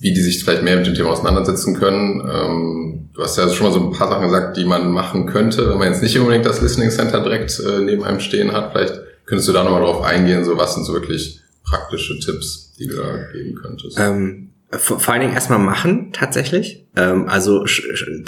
[0.00, 2.20] wie die sich vielleicht mehr mit dem Thema auseinandersetzen können?
[2.20, 5.70] Ähm, Du hast ja schon mal so ein paar Sachen gesagt, die man machen könnte,
[5.70, 8.72] wenn man jetzt nicht unbedingt das Listening Center direkt äh, neben einem stehen hat.
[8.72, 12.88] Vielleicht könntest du da nochmal drauf eingehen, so was sind so wirklich praktische Tipps, die
[12.88, 13.98] du da geben könntest.
[14.00, 16.86] Ähm, vor, vor allen Dingen erstmal machen, tatsächlich.
[16.96, 17.64] Ähm, also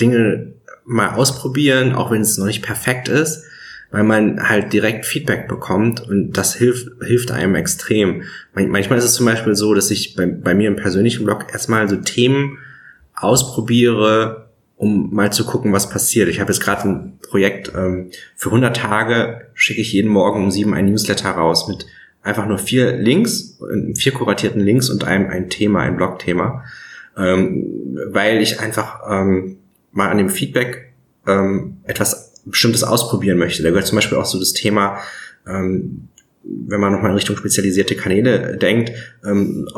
[0.00, 0.52] Dinge
[0.86, 3.44] mal ausprobieren, auch wenn es noch nicht perfekt ist,
[3.90, 8.22] weil man halt direkt Feedback bekommt und das hilft, hilft einem extrem.
[8.54, 11.88] Manchmal ist es zum Beispiel so, dass ich bei, bei mir im persönlichen Blog erstmal
[11.88, 12.58] so Themen
[13.14, 16.28] ausprobiere, um mal zu gucken, was passiert.
[16.28, 20.50] Ich habe jetzt gerade ein Projekt, ähm, für 100 Tage schicke ich jeden Morgen um
[20.50, 21.86] sieben ein Newsletter raus mit
[22.22, 23.58] einfach nur vier Links,
[23.94, 26.64] vier kuratierten Links und einem ein Thema, ein Blogthema,
[27.16, 29.58] ähm, weil ich einfach ähm,
[29.96, 30.92] mal an dem Feedback
[31.26, 33.62] ähm, etwas Bestimmtes ausprobieren möchte.
[33.62, 34.98] Da gehört zum Beispiel auch so das Thema,
[35.48, 36.08] ähm,
[36.44, 38.92] wenn man nochmal in Richtung spezialisierte Kanäle denkt,
[39.24, 39.68] ähm,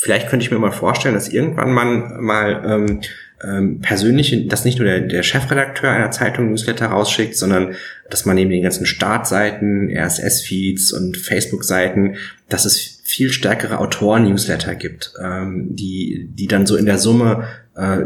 [0.00, 3.00] vielleicht könnte ich mir mal vorstellen, dass irgendwann man mal ähm,
[3.44, 7.76] ähm, persönlich, dass nicht nur der, der Chefredakteur einer Zeitung Newsletter rausschickt, sondern
[8.08, 12.16] dass man neben den ganzen Startseiten, RSS-Feeds und Facebook-Seiten,
[12.48, 17.98] dass es viel stärkere Autoren-Newsletter gibt, ähm, die, die dann so in der Summe, äh,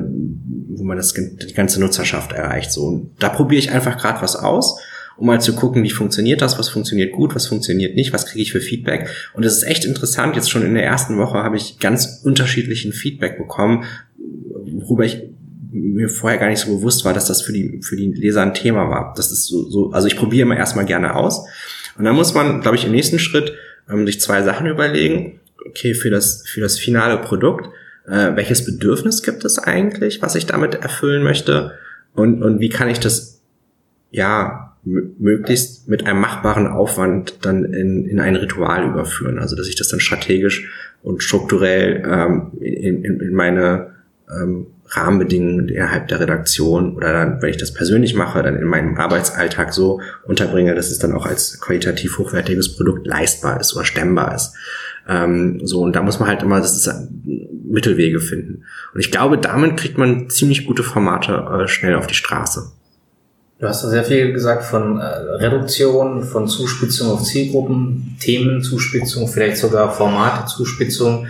[0.68, 2.72] wo man das, die ganze Nutzerschaft erreicht.
[2.72, 2.86] So.
[2.86, 4.80] Und da probiere ich einfach gerade was aus
[5.16, 8.42] um mal zu gucken, wie funktioniert das, was funktioniert gut, was funktioniert nicht, was kriege
[8.42, 9.08] ich für Feedback.
[9.32, 12.92] Und es ist echt interessant, jetzt schon in der ersten Woche habe ich ganz unterschiedlichen
[12.92, 13.84] Feedback bekommen,
[14.16, 15.22] worüber ich
[15.70, 18.54] mir vorher gar nicht so bewusst war, dass das für die, für die Leser ein
[18.54, 19.14] Thema war.
[19.16, 21.46] Das ist so, so also ich probiere immer erstmal gerne aus.
[21.96, 23.52] Und dann muss man, glaube ich, im nächsten Schritt
[23.88, 25.40] ähm, sich zwei Sachen überlegen.
[25.66, 27.68] Okay, für das, für das finale Produkt,
[28.06, 31.72] äh, welches Bedürfnis gibt es eigentlich, was ich damit erfüllen möchte?
[32.14, 33.40] Und, und wie kann ich das,
[34.10, 39.38] ja, möglichst mit einem machbaren Aufwand dann in, in ein Ritual überführen.
[39.38, 40.70] Also, dass ich das dann strategisch
[41.02, 43.94] und strukturell ähm, in, in, in meine
[44.30, 48.96] ähm, Rahmenbedingungen innerhalb der Redaktion oder dann, wenn ich das persönlich mache, dann in meinem
[48.96, 54.34] Arbeitsalltag so unterbringe, dass es dann auch als qualitativ hochwertiges Produkt leistbar ist oder stemmbar
[54.34, 54.54] ist.
[55.08, 56.90] Ähm, so, und da muss man halt immer das ist,
[57.24, 58.64] Mittelwege finden.
[58.94, 62.72] Und ich glaube, damit kriegt man ziemlich gute Formate äh, schnell auf die Straße.
[63.58, 69.58] Du hast da sehr viel gesagt von äh, Reduktion, von Zuspitzung auf Zielgruppen, Themenzuspitzung, vielleicht
[69.58, 71.26] sogar Formatezuspitzung.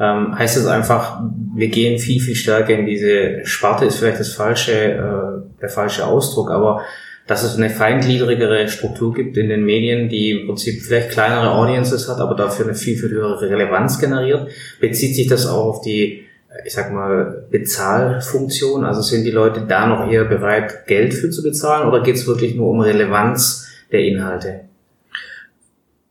[0.00, 1.20] Ähm, heißt es einfach,
[1.56, 6.06] wir gehen viel, viel stärker in diese Sparte, ist vielleicht das falsche, äh, der falsche
[6.06, 6.82] Ausdruck, aber
[7.26, 12.08] dass es eine feingliedrigere Struktur gibt in den Medien, die im Prinzip vielleicht kleinere Audiences
[12.08, 14.48] hat, aber dafür eine viel, viel höhere Relevanz generiert.
[14.80, 16.24] Bezieht sich das auch auf die,
[16.64, 18.84] ich sag mal, Bezahlfunktion?
[18.84, 22.26] Also sind die Leute da noch eher bereit, Geld für zu bezahlen oder geht es
[22.26, 24.60] wirklich nur um Relevanz der Inhalte?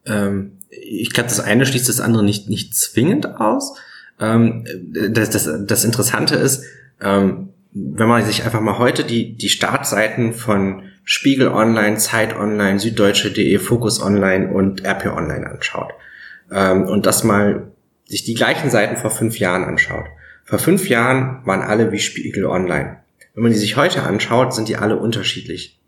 [0.05, 3.75] Ähm ich glaube, das eine schließt das andere nicht, nicht zwingend aus.
[4.19, 4.65] Ähm,
[5.11, 6.63] das, das, das Interessante ist,
[7.01, 12.79] ähm, wenn man sich einfach mal heute die, die Startseiten von Spiegel Online, Zeit Online,
[12.79, 15.93] Süddeutsche.de, Focus Online und RP Online anschaut
[16.51, 17.71] ähm, und das mal
[18.05, 20.05] sich die gleichen Seiten vor fünf Jahren anschaut.
[20.45, 22.97] Vor fünf Jahren waren alle wie Spiegel Online.
[23.33, 25.79] Wenn man die sich heute anschaut, sind die alle unterschiedlich.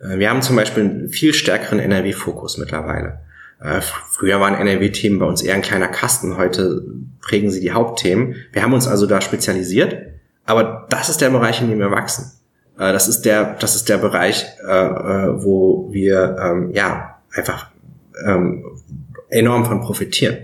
[0.00, 3.20] Äh, wir haben zum Beispiel einen viel stärkeren NRW-Fokus mittlerweile.
[3.60, 6.84] Äh, früher waren NRW-Themen bei uns eher ein kleiner Kasten, heute
[7.20, 8.36] prägen sie die Hauptthemen.
[8.52, 9.96] Wir haben uns also da spezialisiert,
[10.44, 12.32] aber das ist der Bereich, in dem wir wachsen.
[12.78, 17.70] Äh, das ist der, das ist der Bereich, äh, wo wir ähm, ja einfach
[18.24, 18.64] ähm,
[19.28, 20.38] enorm von profitieren.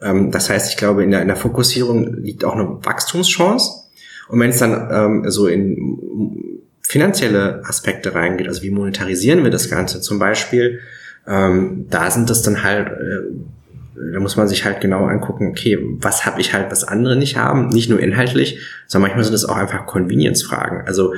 [0.00, 3.82] Ähm, das heißt, ich glaube, in der, Fokussierung liegt auch eine Wachstumschance.
[4.28, 10.00] Und wenn es dann so in finanzielle Aspekte reingeht, also wie monetarisieren wir das Ganze
[10.00, 10.80] zum Beispiel,
[11.26, 15.78] ähm, da sind das dann halt, äh, da muss man sich halt genau angucken, okay,
[16.00, 19.44] was habe ich halt, was andere nicht haben, nicht nur inhaltlich, sondern manchmal sind es
[19.44, 20.82] auch einfach Convenience-Fragen.
[20.86, 21.12] Also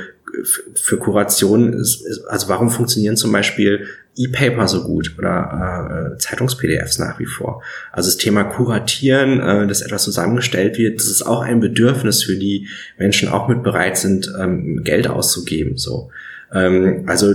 [0.75, 3.87] für Kuration ist, ist, also warum funktionieren zum Beispiel
[4.17, 7.63] E-Paper so gut oder äh, Zeitungs-PDFs nach wie vor.
[7.91, 12.37] Also das Thema Kuratieren, äh, dass etwas zusammengestellt wird, das ist auch ein Bedürfnis, für
[12.37, 15.77] die Menschen auch mit bereit sind, ähm, Geld auszugeben.
[15.77, 16.11] So,
[16.53, 17.35] ähm, also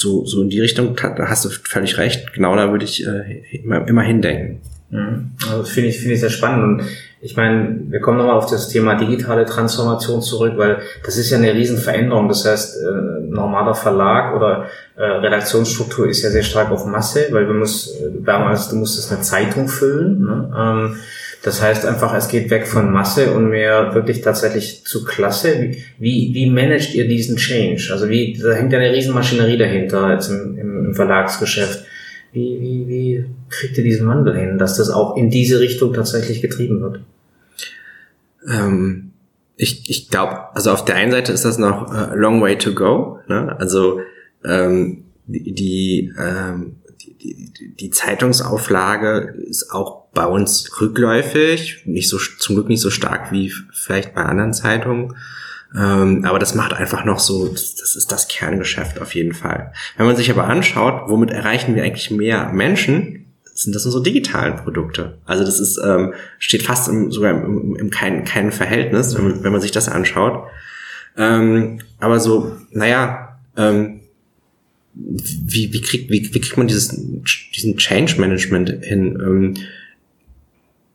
[0.00, 2.32] so, so in die Richtung, da hast du völlig recht.
[2.32, 4.60] Genau da würde ich äh, immer, immer hindenken.
[4.88, 5.32] Mhm.
[5.50, 6.64] Also finde ich, finde ich sehr spannend.
[6.64, 6.88] Und
[7.20, 11.36] ich meine, wir kommen nochmal auf das Thema digitale Transformation zurück, weil das ist ja
[11.36, 12.28] eine Riesenveränderung.
[12.28, 17.46] Das heißt, äh, normaler Verlag oder äh, Redaktionsstruktur ist ja sehr stark auf Masse, weil
[17.46, 20.22] wir muss, äh, damals, du musstest eine Zeitung füllen.
[20.22, 20.52] Ne?
[20.56, 20.96] Ähm,
[21.42, 25.70] das heißt einfach, es geht weg von Masse und mehr wirklich tatsächlich zu Klasse.
[25.98, 27.88] Wie, wie, managt ihr diesen Change?
[27.92, 31.84] Also wie, da hängt ja eine Riesenmaschinerie dahinter jetzt im, im Verlagsgeschäft.
[32.32, 36.42] Wie, wie, wie kriegt ihr diesen Wandel hin, dass das auch in diese Richtung tatsächlich
[36.42, 37.00] getrieben wird?
[38.46, 39.12] Ähm,
[39.56, 42.74] ich ich glaube, also auf der einen Seite ist das noch a long way to
[42.74, 43.18] go.
[43.28, 43.56] Ne?
[43.58, 44.00] Also
[44.44, 46.76] ähm, die, die, ähm,
[47.20, 53.52] die, Zeitungsauflage ist auch bei uns rückläufig, nicht so zum Glück nicht so stark wie
[53.72, 55.16] vielleicht bei anderen Zeitungen.
[55.76, 59.72] Ähm, aber das macht einfach noch so, das, ist das Kerngeschäft auf jeden Fall.
[59.96, 64.56] Wenn man sich aber anschaut, womit erreichen wir eigentlich mehr Menschen, sind das unsere digitalen
[64.56, 65.18] Produkte.
[65.26, 69.24] Also das ist, ähm, steht fast im, sogar im, im, im kein, kein Verhältnis, wenn
[69.24, 70.44] man, wenn man sich das anschaut.
[71.16, 73.99] Ähm, aber so, naja, ähm,
[75.06, 77.00] wie, wie, kriegt, wie, wie kriegt man dieses,
[77.54, 79.18] diesen Change Management hin?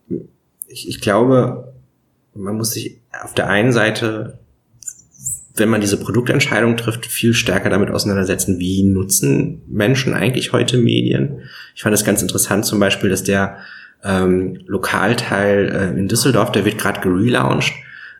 [0.09, 0.19] Ähm,
[0.67, 1.73] ich, ich glaube,
[2.33, 4.39] man muss sich auf der einen Seite
[5.57, 11.43] wenn man diese Produktentscheidung trifft, viel stärker damit auseinandersetzen, wie nutzen Menschen eigentlich heute Medien.
[11.75, 13.59] Ich fand es ganz interessant zum Beispiel, dass der
[14.03, 17.71] ähm, Lokalteil äh, in Düsseldorf, der wird gerade gelauncht.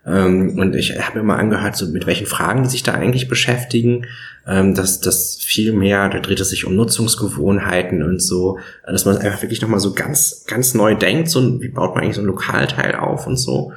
[0.06, 3.28] Ähm, und ich habe mir mal angehört, so mit welchen Fragen die sich da eigentlich
[3.28, 4.06] beschäftigen.
[4.48, 9.18] Ähm, dass das viel mehr, da dreht es sich um Nutzungsgewohnheiten und so, dass man
[9.18, 12.28] einfach wirklich nochmal so ganz, ganz neu denkt, so wie baut man eigentlich so ein
[12.28, 13.74] Lokalteil auf und so.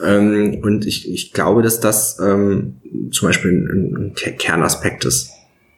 [0.00, 2.76] Ähm, und ich, ich glaube, dass das ähm,
[3.10, 5.30] zum Beispiel ein, ein, Kernaspekt ist,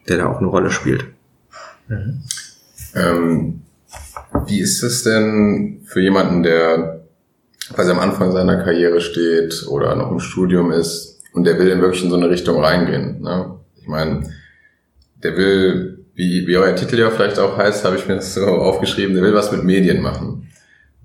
[0.07, 1.05] der da auch eine Rolle spielt.
[1.87, 2.21] Mhm.
[2.93, 3.61] Ähm,
[4.45, 7.04] wie ist es denn für jemanden, der
[7.73, 11.81] quasi am Anfang seiner Karriere steht oder noch im Studium ist und der will in
[11.81, 13.21] wirklich in so eine Richtung reingehen?
[13.21, 13.55] Ne?
[13.81, 14.29] Ich meine,
[15.23, 18.45] der will, wie, wie euer Titel ja vielleicht auch heißt, habe ich mir das so
[18.45, 20.45] aufgeschrieben, der will was mit Medien machen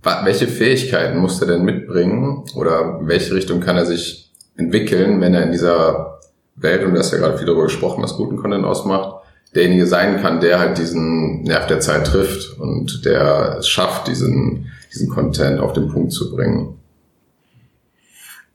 [0.02, 5.42] welche Fähigkeiten muss er denn mitbringen oder welche Richtung kann er sich entwickeln, wenn er
[5.42, 6.20] in dieser
[6.56, 10.20] Welt, und du hast ja gerade viel darüber gesprochen, was guten Content ausmacht, derjenige sein
[10.20, 15.60] kann, der halt diesen Nerv der Zeit trifft und der es schafft, diesen, diesen Content
[15.60, 16.78] auf den Punkt zu bringen.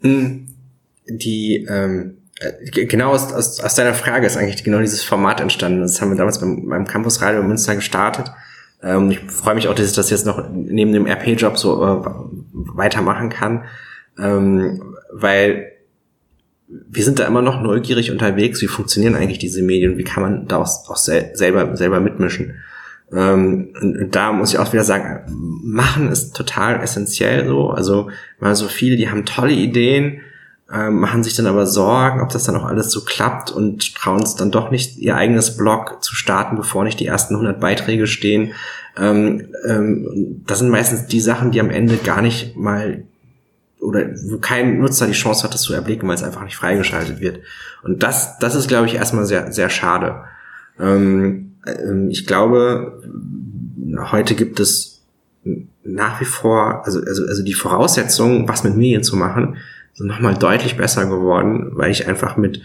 [0.02, 0.48] Hm,
[1.08, 5.82] die, ähm, äh, genau aus, aus, aus deiner Frage ist eigentlich genau dieses Format entstanden.
[5.82, 8.32] Das haben wir damals beim, beim Campus Radio Münster gestartet
[8.86, 12.06] ähm, ich freue mich auch, dass ich das jetzt noch neben dem RP-Job so äh,
[12.54, 13.64] weitermachen kann,
[14.20, 15.72] ähm, weil
[16.68, 20.48] wir sind da immer noch neugierig unterwegs, wie funktionieren eigentlich diese Medien, wie kann man
[20.48, 22.56] da auch, auch sel selber, selber mitmischen.
[23.12, 25.22] Ähm, da muss ich auch wieder sagen,
[25.64, 27.70] machen ist total essentiell so.
[27.70, 30.22] Also mal so viele, die haben tolle Ideen,
[30.72, 34.24] ähm, machen sich dann aber Sorgen, ob das dann auch alles so klappt und trauen
[34.24, 38.08] es dann doch nicht, ihr eigenes Blog zu starten, bevor nicht die ersten 100 Beiträge
[38.08, 38.54] stehen.
[38.98, 43.04] Ähm, ähm, das sind meistens die Sachen, die am Ende gar nicht mal
[43.80, 47.20] oder wo kein Nutzer die Chance hat, das zu erblicken, weil es einfach nicht freigeschaltet
[47.20, 47.42] wird.
[47.84, 50.24] Und das, das ist, glaube ich, erstmal sehr, sehr schade.
[50.80, 51.55] Ähm
[52.10, 53.02] ich glaube,
[54.12, 55.04] heute gibt es
[55.84, 59.58] nach wie vor, also, also, also die Voraussetzungen, was mit Medien zu machen,
[59.94, 62.62] sind nochmal deutlich besser geworden, weil ich einfach mit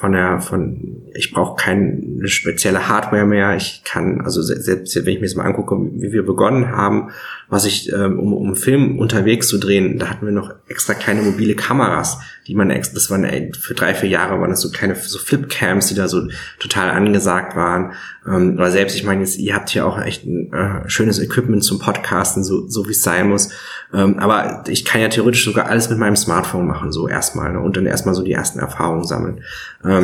[0.00, 3.54] von der, von, ich brauche keine spezielle Hardware mehr.
[3.56, 7.10] Ich kann, also selbst wenn ich mir das mal angucke, wie wir begonnen haben,
[7.50, 11.20] was ich, ähm, um, um Film unterwegs zu drehen, da hatten wir noch extra kleine
[11.20, 14.94] mobile Kameras, die man extra, das waren für drei, vier Jahre waren das so kleine,
[14.94, 16.28] so Flipcams, die da so
[16.60, 17.92] total angesagt waren.
[18.26, 21.78] Ähm, aber selbst, ich meine, ihr habt hier auch echt ein äh, schönes Equipment zum
[21.78, 23.50] Podcasten, so, so wie es sein muss.
[23.92, 27.60] Ähm, aber ich kann ja theoretisch sogar alles mit meinem Smartphone machen, so erstmal, ne?
[27.60, 29.42] und dann erstmal so die ersten Erfahrungen sammeln.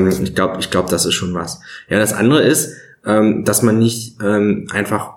[0.08, 1.60] Ich glaube, ich glaube, das ist schon was.
[1.88, 5.14] Ja, das andere ist, ähm, dass man nicht ähm, einfach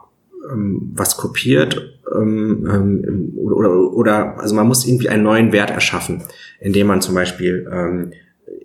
[0.51, 6.23] ähm, was kopiert ähm, ähm, oder, oder also man muss irgendwie einen neuen Wert erschaffen,
[6.59, 8.11] indem man zum Beispiel ähm,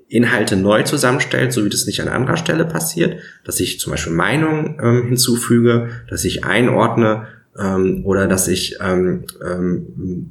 [0.09, 4.13] Inhalte neu zusammenstellt, so wie das nicht an anderer Stelle passiert, dass ich zum Beispiel
[4.13, 7.27] Meinungen ähm, hinzufüge, dass ich einordne
[7.59, 10.31] ähm, oder dass ich ähm, ähm,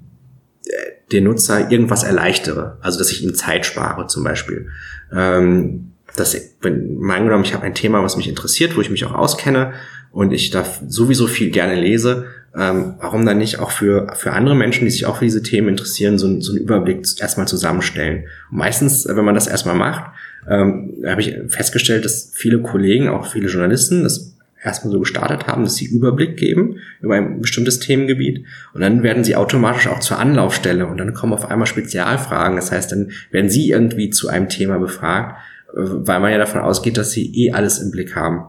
[1.11, 4.69] den Nutzer irgendwas erleichtere, also dass ich ihm Zeit spare zum Beispiel.
[5.11, 8.89] Ähm, dass ich, wenn, mal angenommen, ich habe ein Thema, was mich interessiert, wo ich
[8.89, 9.73] mich auch auskenne
[10.11, 14.55] und ich da sowieso viel gerne lese, ähm, warum dann nicht auch für, für andere
[14.55, 18.25] Menschen, die sich auch für diese Themen interessieren, so, so einen Überblick erstmal zusammenstellen.
[18.51, 20.11] Und meistens, wenn man das erstmal macht,
[20.47, 24.32] ähm, habe ich festgestellt, dass viele Kollegen, auch viele Journalisten, das
[24.63, 29.23] erstmal so gestartet haben, dass sie Überblick geben über ein bestimmtes Themengebiet und dann werden
[29.23, 32.55] sie automatisch auch zur Anlaufstelle und dann kommen auf einmal Spezialfragen.
[32.55, 35.39] Das heißt, dann werden sie irgendwie zu einem Thema befragt,
[35.71, 38.45] äh, weil man ja davon ausgeht, dass sie eh alles im Blick haben.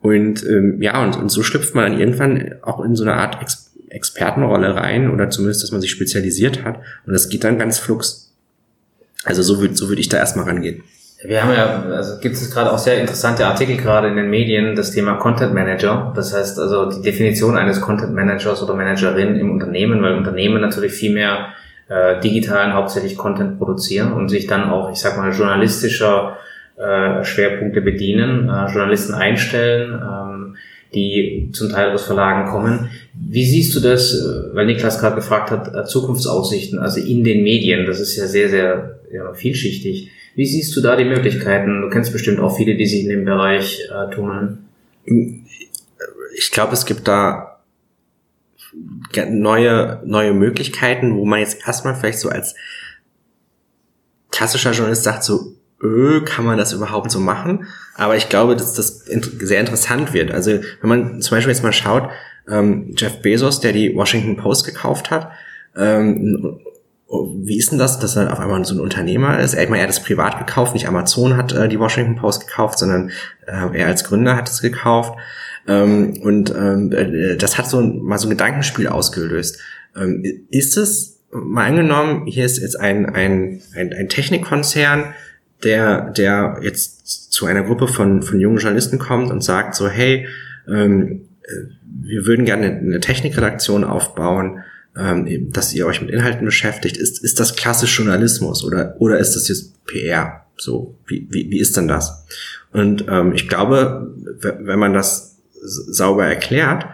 [0.00, 3.40] Und ähm, ja, und, und so schlüpft man dann irgendwann auch in so eine Art
[3.42, 7.78] Ex Expertenrolle rein oder zumindest, dass man sich spezialisiert hat und das geht dann ganz
[7.78, 8.34] flugs.
[9.24, 10.82] Also so würde so würd ich da erstmal rangehen.
[11.24, 14.76] Wir haben ja, also gibt es gerade auch sehr interessante Artikel gerade in den Medien,
[14.76, 16.12] das Thema Content Manager.
[16.14, 20.92] Das heißt also die Definition eines Content Managers oder Managerin im Unternehmen, weil Unternehmen natürlich
[20.92, 21.54] viel mehr
[21.88, 26.36] äh, digitalen hauptsächlich Content produzieren und sich dann auch, ich sag mal, journalistischer
[26.76, 30.56] äh, Schwerpunkte bedienen, äh, Journalisten einstellen, ähm,
[30.94, 32.90] die zum Teil aus Verlagen kommen.
[33.14, 34.14] Wie siehst du das,
[34.52, 38.50] weil Niklas gerade gefragt hat, äh, Zukunftsaussichten, also in den Medien, das ist ja sehr,
[38.50, 40.10] sehr ja, vielschichtig.
[40.36, 41.80] Wie siehst du da die Möglichkeiten?
[41.80, 44.68] Du kennst bestimmt auch viele, die sich in dem Bereich äh, tummeln.
[46.36, 47.60] Ich glaube, es gibt da
[49.30, 52.54] neue, neue Möglichkeiten, wo man jetzt erstmal vielleicht so als
[54.30, 57.66] klassischer Journalist sagt, so, öh, kann man das überhaupt so machen?
[57.94, 60.30] Aber ich glaube, dass das sehr interessant wird.
[60.32, 60.50] Also
[60.82, 62.10] wenn man zum Beispiel jetzt mal schaut,
[62.46, 65.30] ähm, Jeff Bezos, der die Washington Post gekauft hat,
[65.74, 66.60] ähm,
[67.08, 69.54] wie ist denn das, dass er auf einmal so ein Unternehmer ist?
[69.54, 72.78] Ich meine, er hat es privat gekauft, nicht Amazon hat äh, die Washington Post gekauft,
[72.78, 73.10] sondern
[73.46, 75.16] äh, er als Gründer hat es gekauft.
[75.68, 79.60] Ähm, und ähm, äh, das hat so ein, mal so ein Gedankenspiel ausgelöst.
[79.96, 85.14] Ähm, ist es, mal angenommen, hier ist jetzt ein, ein, ein, ein Technikkonzern,
[85.62, 90.26] der, der jetzt zu einer Gruppe von, von jungen Journalisten kommt und sagt so, hey,
[90.68, 91.52] ähm, äh,
[92.02, 94.62] wir würden gerne eine Technikredaktion aufbauen,
[94.96, 96.96] ähm, dass ihr euch mit Inhalten beschäftigt.
[96.96, 100.46] Ist, ist das klassisch Journalismus oder, oder ist das jetzt PR?
[100.56, 102.24] So, wie, wie, wie ist denn das?
[102.72, 106.86] Und ähm, ich glaube, wenn man das sauber erklärt,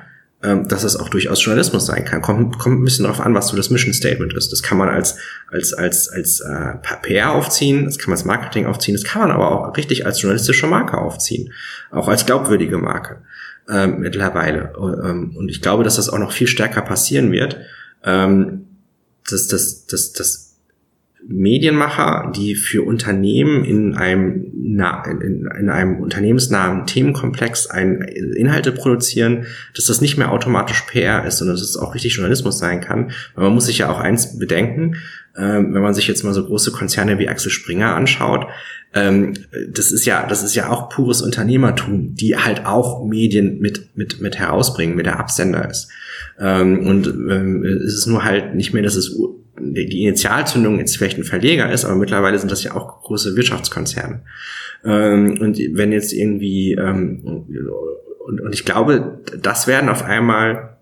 [0.45, 2.21] ähm, dass es auch durchaus Journalismus sein kann.
[2.21, 4.51] Kommt, kommt ein bisschen darauf an, was so das Mission Statement ist.
[4.51, 5.17] Das kann man als,
[5.53, 9.31] als, als, als äh, PR aufziehen, das kann man als Marketing aufziehen, das kann man
[9.31, 11.53] aber auch richtig als journalistische Marke aufziehen.
[11.93, 13.19] Auch als glaubwürdige Marke
[13.69, 14.73] ähm, mittlerweile.
[14.77, 17.59] Ähm, und ich glaube, dass das auch noch viel stärker passieren wird.
[18.05, 18.67] Ähm,
[19.31, 20.53] dass, dass, dass, dass
[21.27, 24.53] Medienmacher, die für Unternehmen in einem,
[25.21, 31.39] in, in einem unternehmensnahen Themenkomplex ein, Inhalte produzieren, dass das nicht mehr automatisch PR ist,
[31.39, 33.13] sondern dass es auch richtig Journalismus sein kann.
[33.35, 34.97] Weil man muss sich ja auch eins bedenken,
[35.37, 38.47] ähm, wenn man sich jetzt mal so große Konzerne wie Axel Springer anschaut,
[38.95, 39.35] ähm,
[39.71, 44.21] das ist ja, das ist ja auch pures Unternehmertum, die halt auch Medien mit, mit,
[44.21, 45.89] mit herausbringen, mit der Absender ist.
[46.39, 49.19] Ähm, und ähm, es ist nur halt nicht mehr, dass es
[49.59, 54.23] die Initialzündung jetzt vielleicht ein Verleger ist, aber mittlerweile sind das ja auch große Wirtschaftskonzerne.
[54.85, 57.21] Ähm, und wenn jetzt irgendwie, ähm,
[58.27, 60.77] und, und ich glaube, das werden auf einmal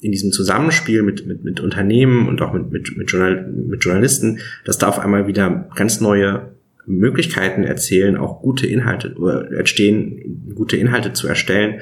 [0.00, 4.38] in diesem Zusammenspiel mit, mit, mit Unternehmen und auch mit, mit, mit, Journal, mit Journalisten,
[4.64, 6.53] dass da auf einmal wieder ganz neue
[6.86, 11.80] Möglichkeiten erzählen, auch gute Inhalte oder entstehen, gute Inhalte zu erstellen,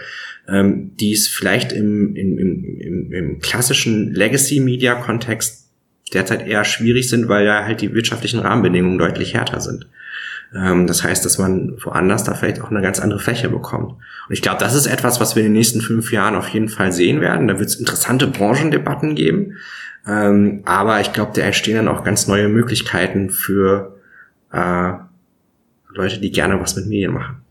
[0.49, 5.69] ähm, die es vielleicht im, im, im, im klassischen Legacy-Media-Kontext
[6.13, 9.87] derzeit eher schwierig sind, weil ja halt die wirtschaftlichen Rahmenbedingungen deutlich härter sind.
[10.55, 13.93] Ähm, das heißt, dass man woanders da vielleicht auch eine ganz andere Fläche bekommt.
[13.93, 16.69] Und ich glaube, das ist etwas, was wir in den nächsten fünf Jahren auf jeden
[16.69, 17.49] Fall sehen werden.
[17.49, 19.57] Da wird es interessante Branchendebatten geben.
[20.07, 24.01] Ähm, aber ich glaube, da entstehen dann auch ganz neue Möglichkeiten für
[24.53, 24.93] äh,
[25.95, 27.43] Leute, die gerne was mit Medien machen.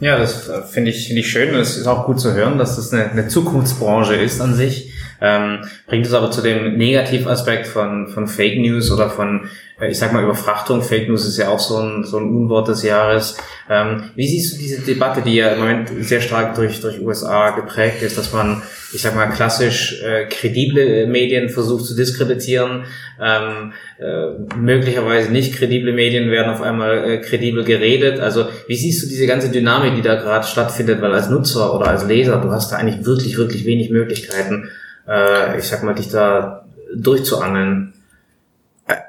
[0.00, 1.54] Ja, das äh, finde ich, finde ich schön.
[1.54, 4.87] Es ist auch gut zu hören, dass das eine, eine Zukunftsbranche ist an sich
[5.20, 9.48] Ähm, bringt es aber zu dem Negativaspekt von, von Fake News oder von,
[9.80, 10.82] äh, ich sag mal, Überfrachtung.
[10.82, 13.36] Fake News ist ja auch so ein, so ein Unwort des Jahres.
[13.68, 17.50] Ähm, wie siehst du diese Debatte, die ja im Moment sehr stark durch, durch USA
[17.50, 18.62] geprägt ist, dass man,
[18.92, 22.84] ich sag mal, klassisch äh, kredible Medien versucht zu diskreditieren,
[23.20, 28.20] ähm, äh, möglicherweise nicht kredible Medien werden auf einmal äh, kredibel geredet.
[28.20, 31.02] Also wie siehst du diese ganze Dynamik, die da gerade stattfindet?
[31.02, 34.70] Weil als Nutzer oder als Leser, du hast da eigentlich wirklich, wirklich wenig Möglichkeiten,
[35.08, 37.94] äh, ich sag mal, dich da durchzuangeln.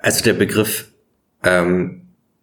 [0.01, 0.87] Also der Begriff
[1.43, 2.01] ähm,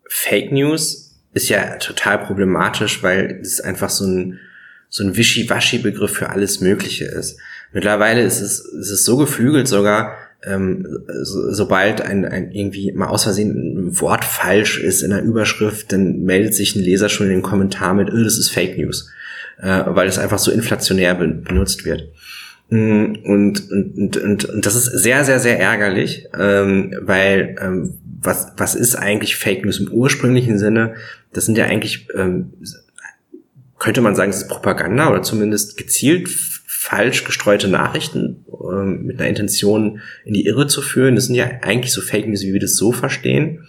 [0.09, 4.39] Fake News ist ja total problematisch, weil es einfach so ein
[4.89, 7.39] so ein Wischiwaschi-Begriff für alles Mögliche ist.
[7.73, 10.87] Mittlerweile ist es, ist es so geflügelt sogar, ähm,
[11.23, 13.51] so, sobald ein, ein irgendwie mal aus Versehen
[13.89, 17.43] ein Wort falsch ist in der Überschrift, dann meldet sich ein Leser schon in den
[17.43, 19.11] Kommentar mit, oh, das ist Fake News,
[19.59, 22.09] äh, weil es einfach so inflationär be benutzt wird.
[22.69, 28.53] Mm, und, und, und, und das ist sehr, sehr, sehr ärgerlich, ähm, weil ähm, was,
[28.57, 30.95] was ist eigentlich Fake News im ursprünglichen Sinne?
[31.33, 32.53] Das sind ja eigentlich, ähm,
[33.79, 39.29] könnte man sagen, es ist Propaganda oder zumindest gezielt falsch gestreute Nachrichten ähm, mit einer
[39.29, 41.15] Intention in die Irre zu führen.
[41.15, 43.67] Das sind ja eigentlich so Fake News, wie wir das so verstehen.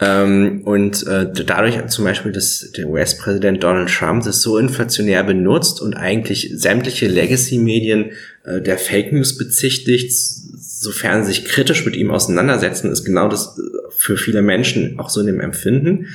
[0.00, 5.80] Ähm, und äh, dadurch zum Beispiel, dass der US-Präsident Donald Trump das so inflationär benutzt
[5.80, 8.10] und eigentlich sämtliche Legacy-Medien
[8.44, 13.56] äh, der Fake News bezichtigt, sofern sie sich kritisch mit ihm auseinandersetzen, ist genau das
[13.96, 16.08] für viele Menschen auch so in dem Empfinden.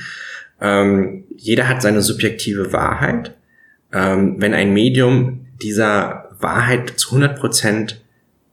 [0.60, 3.34] Ähm, jeder hat seine subjektive Wahrheit.
[3.92, 8.02] Ähm, wenn ein Medium dieser Wahrheit zu 100 Prozent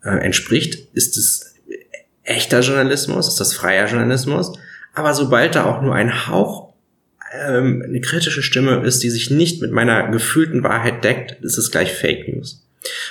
[0.04, 1.56] äh, entspricht, ist es
[2.24, 4.54] echter Journalismus, ist das freier Journalismus.
[4.98, 6.74] Aber sobald da auch nur ein Hauch
[7.32, 11.70] ähm, eine kritische Stimme ist, die sich nicht mit meiner gefühlten Wahrheit deckt, ist es
[11.70, 12.66] gleich Fake News.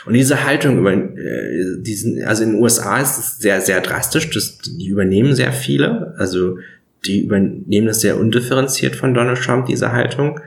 [0.04, 4.30] Und diese Haltung über äh, diesen, also in den USA ist es sehr, sehr drastisch.
[4.30, 6.58] Das, die übernehmen sehr viele, also
[7.04, 10.40] die übernehmen das sehr undifferenziert von Donald Trump, diese Haltung.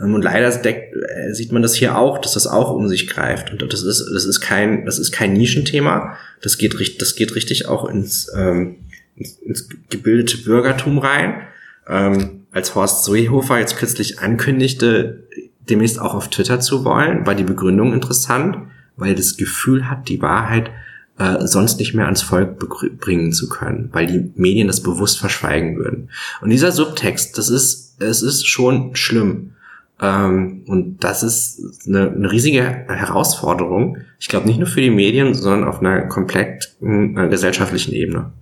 [0.00, 3.08] Ähm, und leider deckt, äh, sieht man das hier auch, dass das auch um sich
[3.08, 3.50] greift.
[3.50, 6.16] Und das ist, das ist kein, das ist kein Nischenthema.
[6.42, 8.76] Das geht, das geht richtig auch ins, ähm,
[9.16, 11.42] ins, ins gebildete Bürgertum rein.
[11.88, 15.24] Ähm, als Horst Seehofer jetzt kürzlich ankündigte,
[15.68, 18.58] demnächst auch auf Twitter zu wollen, war die Begründung interessant,
[18.96, 20.70] weil er das Gefühl hat, die Wahrheit
[21.18, 22.58] äh, sonst nicht mehr ans Volk
[23.00, 26.10] bringen zu können, weil die Medien das bewusst verschweigen würden.
[26.40, 29.52] Und dieser Subtext, das ist, es ist schon schlimm.
[30.00, 33.98] Ähm, und das ist eine, eine riesige Herausforderung.
[34.18, 38.32] Ich glaube nicht nur für die Medien, sondern auf einer komplett äh, gesellschaftlichen Ebene.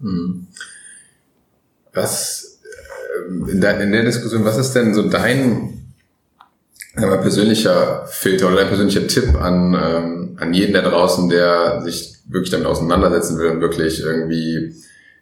[0.00, 0.46] Hm.
[1.92, 5.80] Was äh, in der, in der Diskussion, was ist denn so dein
[6.96, 12.16] mal, persönlicher Filter oder dein persönlicher Tipp an, ähm, an jeden da draußen, der sich
[12.28, 14.74] wirklich damit auseinandersetzen will und wirklich irgendwie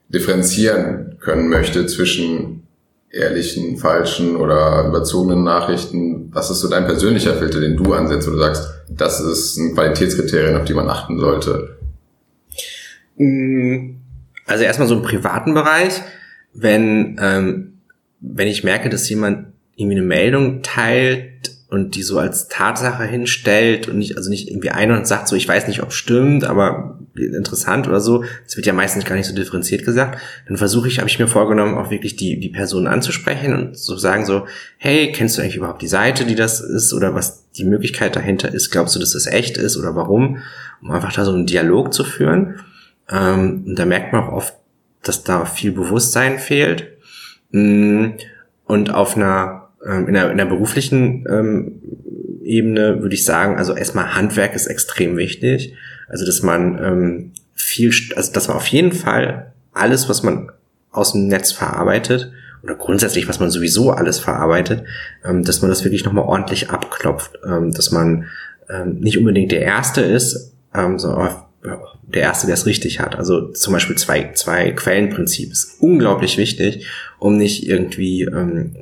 [0.08, 2.66] differenzieren können möchte zwischen
[3.10, 6.30] ehrlichen, falschen oder überzogenen Nachrichten?
[6.32, 9.74] Was ist so dein persönlicher Filter, den du ansetzt, wo du sagst, das ist ein
[9.74, 11.78] Qualitätskriterium, auf die man achten sollte?
[13.16, 13.96] Mm,
[14.48, 16.02] also erstmal so im privaten Bereich,
[16.54, 17.74] wenn, ähm,
[18.20, 23.88] wenn ich merke, dass jemand irgendwie eine Meldung teilt, und die so als Tatsache hinstellt
[23.88, 26.98] und nicht, also nicht irgendwie ein und sagt so, ich weiß nicht, ob stimmt, aber
[27.14, 30.98] interessant oder so, das wird ja meistens gar nicht so differenziert gesagt, dann versuche ich,
[30.98, 34.46] habe ich mir vorgenommen, auch wirklich die, die Person anzusprechen und zu so sagen so,
[34.78, 38.52] hey, kennst du eigentlich überhaupt die Seite, die das ist oder was die Möglichkeit dahinter
[38.52, 40.38] ist, glaubst du, dass das echt ist oder warum,
[40.80, 42.60] um einfach da so einen Dialog zu führen.
[43.10, 44.54] Ähm, und da merkt man auch oft,
[45.02, 46.88] dass da viel Bewusstsein fehlt.
[47.50, 48.10] Mm,
[48.66, 51.80] und auf einer ähm, in, der, in der beruflichen ähm,
[52.42, 55.74] Ebene würde ich sagen, also erstmal Handwerk ist extrem wichtig.
[56.08, 60.50] Also dass man ähm, viel, also dass man auf jeden Fall alles, was man
[60.90, 62.32] aus dem Netz verarbeitet,
[62.62, 64.84] oder grundsätzlich, was man sowieso alles verarbeitet,
[65.24, 68.26] ähm, dass man das wirklich nochmal ordentlich abklopft, ähm, dass man
[68.68, 73.16] ähm, nicht unbedingt der Erste ist, ähm, sondern der Erste, der es richtig hat.
[73.16, 76.86] Also zum Beispiel zwei, zwei Quellenprinzip ist unglaublich wichtig,
[77.18, 78.76] um nicht irgendwie ähm,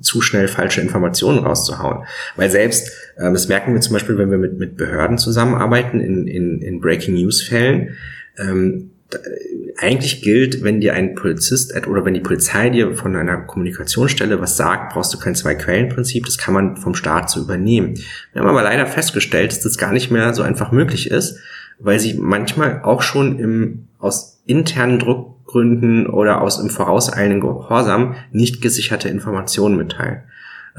[0.00, 2.04] zu schnell falsche Informationen rauszuhauen.
[2.36, 6.26] Weil selbst, äh, das merken wir zum Beispiel, wenn wir mit, mit Behörden zusammenarbeiten in,
[6.26, 7.96] in, in Breaking News Fällen,
[8.36, 8.90] ähm,
[9.76, 14.56] eigentlich gilt, wenn dir ein Polizist oder wenn die Polizei dir von einer Kommunikationsstelle was
[14.56, 17.94] sagt, brauchst du kein Zwei-Quellen-Prinzip, das kann man vom Staat so übernehmen.
[18.32, 21.38] Wir haben aber leider festgestellt, dass das gar nicht mehr so einfach möglich ist,
[21.82, 28.14] weil sie manchmal auch schon im, aus internen Druck Gründen oder aus im vorauseilenden Gehorsam
[28.32, 30.22] nicht gesicherte Informationen mitteilen.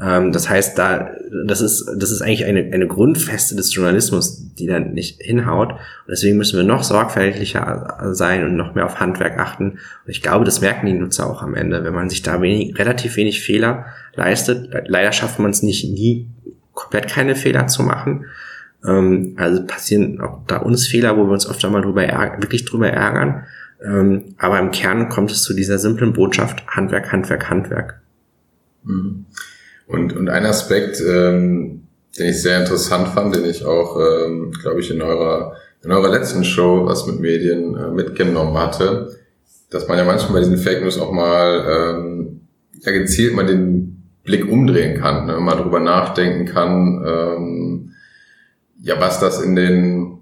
[0.00, 1.12] Ähm, das heißt, da,
[1.46, 5.72] das ist, das ist eigentlich eine, eine Grundfeste des Journalismus, die dann nicht hinhaut.
[5.72, 9.70] Und deswegen müssen wir noch sorgfältiger sein und noch mehr auf Handwerk achten.
[9.72, 12.76] Und ich glaube, das merken die Nutzer auch am Ende, wenn man sich da wenig,
[12.78, 14.70] relativ wenig Fehler leistet.
[14.88, 16.26] Leider schafft man es nicht, nie
[16.72, 18.26] komplett keine Fehler zu machen.
[18.86, 22.02] Ähm, also passieren auch da uns Fehler, wo wir uns oft einmal drüber
[22.38, 23.44] wirklich drüber ärgern.
[23.84, 28.00] Ähm, aber im Kern kommt es zu dieser simplen Botschaft Handwerk, Handwerk, Handwerk.
[28.84, 29.26] Mhm.
[29.86, 31.82] Und, und ein Aspekt, ähm,
[32.18, 36.10] den ich sehr interessant fand, den ich auch, ähm, glaube ich, in eurer, in eurer
[36.10, 39.16] letzten Show, was mit Medien äh, mitgenommen hatte,
[39.70, 42.40] dass man ja manchmal bei diesen Fake News auch mal ähm,
[42.80, 45.38] ja gezielt mal den Blick umdrehen kann, ne?
[45.40, 47.93] mal drüber nachdenken kann, ähm,
[48.84, 50.18] ja, was das in den,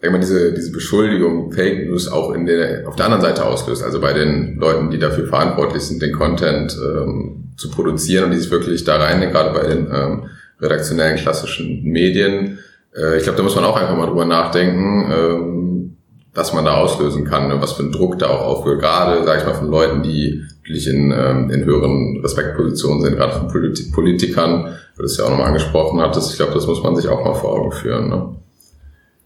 [0.00, 3.82] wenn man diese, diese Beschuldigung, Fake News auch in der, auf der anderen Seite auslöst,
[3.82, 8.38] also bei den Leuten, die dafür verantwortlich sind, den Content ähm, zu produzieren und die
[8.38, 10.26] sich wirklich da rein, gerade bei den ähm,
[10.60, 12.60] redaktionellen klassischen Medien.
[12.96, 15.96] Äh, ich glaube, da muss man auch einfach mal drüber nachdenken, ähm,
[16.32, 17.60] was man da auslösen kann, ne?
[17.60, 20.86] was für ein Druck da auch aufhört, gerade, sage ich mal, von Leuten, die wirklich
[20.88, 25.30] in, ähm, in höheren Respektpositionen sind, gerade von Polit Politikern, weil du es ja auch
[25.30, 26.30] nochmal angesprochen hattest.
[26.30, 28.08] Ich glaube, das muss man sich auch mal vor Augen führen.
[28.08, 28.36] Ne?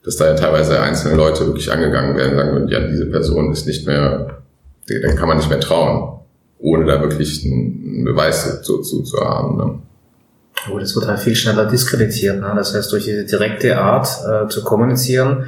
[0.05, 3.87] Dass da ja teilweise einzelne Leute wirklich angegangen werden, sagen ja, diese Person ist nicht
[3.87, 4.39] mehr,
[4.89, 6.15] dann kann man nicht mehr trauen
[6.65, 9.57] ohne da wirklich einen Beweis zu, zu, zu haben.
[9.59, 9.79] Ne?
[10.73, 12.41] Oh, das wird halt viel schneller diskreditiert.
[12.41, 12.53] Ne?
[12.57, 15.45] Das heißt, durch diese direkte Art äh, zu kommunizieren,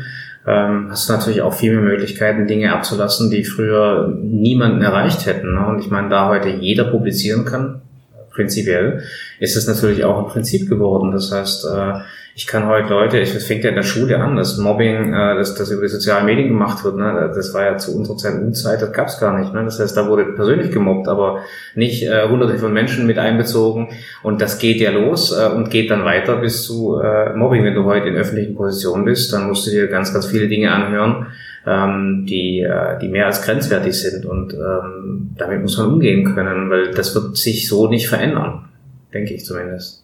[0.46, 5.54] ähm, hast du natürlich auch viel mehr Möglichkeiten, Dinge abzulassen, die früher niemanden erreicht hätten.
[5.54, 5.66] Ne?
[5.66, 7.82] Und ich meine, da heute jeder publizieren kann,
[8.30, 9.02] prinzipiell,
[9.40, 11.10] ist es natürlich auch ein Prinzip geworden.
[11.10, 11.94] Das heißt, äh,
[12.36, 15.54] ich kann heute Leute, das fängt ja in der Schule an, das Mobbing, äh, das,
[15.54, 18.82] das über die sozialen Medien gemacht wird, ne, das war ja zu unserer Zeit Unzeit,
[18.82, 19.54] das gab's gar nicht.
[19.54, 19.64] Ne?
[19.64, 21.40] Das heißt, da wurde persönlich gemobbt, aber
[21.74, 23.88] nicht äh, hunderte von Menschen mit einbezogen.
[24.22, 27.64] Und das geht ja los äh, und geht dann weiter bis zu äh, Mobbing.
[27.64, 30.70] Wenn du heute in öffentlichen Positionen bist, dann musst du dir ganz, ganz viele Dinge
[30.70, 31.28] anhören,
[31.66, 34.26] ähm, die, äh, die mehr als grenzwertig sind.
[34.26, 38.68] Und ähm, damit muss man umgehen können, weil das wird sich so nicht verändern,
[39.14, 40.02] denke ich zumindest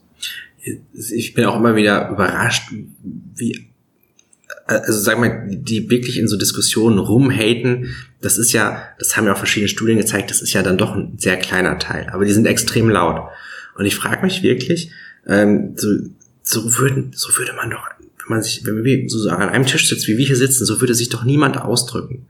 [0.63, 2.73] ich bin auch immer wieder überrascht,
[3.35, 3.69] wie,
[4.67, 9.33] also sag mal, die wirklich in so Diskussionen rumhaten, das ist ja, das haben ja
[9.33, 12.33] auch verschiedene Studien gezeigt, das ist ja dann doch ein sehr kleiner Teil, aber die
[12.33, 13.29] sind extrem laut.
[13.77, 14.91] Und ich frage mich wirklich,
[15.27, 15.89] ähm, so,
[16.43, 19.89] so, würden, so würde man doch, wenn man sich, wenn wir so an einem Tisch
[19.89, 22.27] sitzt, wie wir hier sitzen, so würde sich doch niemand ausdrücken.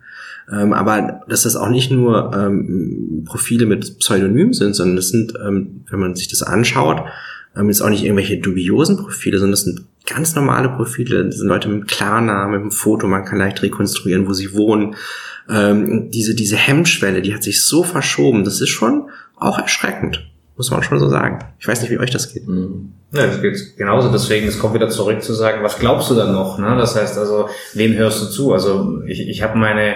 [0.50, 5.34] Ähm, aber dass das auch nicht nur ähm, Profile mit Pseudonym sind, sondern das sind,
[5.44, 7.04] ähm, wenn man sich das anschaut,
[7.56, 11.24] ähm, jetzt auch nicht irgendwelche dubiosen Profile, sondern das sind ganz normale Profile.
[11.24, 14.54] Das sind Leute mit einem Klarnamen, mit einem Foto, man kann leicht rekonstruieren, wo sie
[14.54, 14.96] wohnen.
[15.48, 20.28] Ähm, diese, diese Hemmschwelle, die hat sich so verschoben, das ist schon auch erschreckend.
[20.56, 21.44] Muss man schon so sagen.
[21.58, 22.46] Ich weiß nicht, wie euch das geht.
[22.46, 22.92] Mhm.
[23.12, 24.10] Ja, das geht genauso.
[24.12, 26.58] Deswegen, es kommt wieder zurück zu sagen, was glaubst du dann noch?
[26.58, 26.76] Ne?
[26.76, 28.52] Das heißt also, wem hörst du zu?
[28.52, 29.94] Also ich, ich habe meine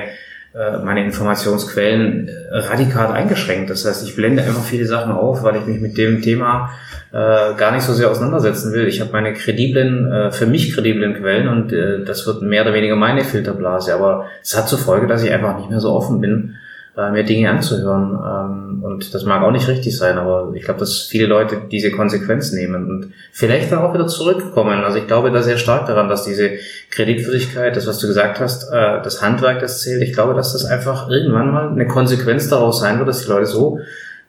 [0.84, 3.68] meine Informationsquellen radikal eingeschränkt.
[3.68, 6.70] Das heißt, ich blende einfach viele Sachen auf, weil ich mich mit dem Thema
[7.12, 8.86] äh, gar nicht so sehr auseinandersetzen will.
[8.88, 12.74] Ich habe meine krediblen, äh, für mich krediblen Quellen und äh, das wird mehr oder
[12.74, 13.94] weniger meine Filterblase.
[13.94, 16.56] Aber es hat zur Folge, dass ich einfach nicht mehr so offen bin,
[16.96, 18.18] äh, mir Dinge anzuhören.
[18.24, 21.90] Ähm, und das mag auch nicht richtig sein, aber ich glaube, dass viele Leute diese
[21.90, 24.82] Konsequenz nehmen und vielleicht dann auch wieder zurückkommen.
[24.82, 26.50] Also ich glaube da sehr stark daran, dass diese
[26.90, 30.02] Kreditwürdigkeit, das was du gesagt hast, äh, das Handwerk, das zählt.
[30.02, 33.46] Ich glaube, dass das einfach irgendwann mal eine Konsequenz daraus sein wird, dass die Leute
[33.46, 33.78] so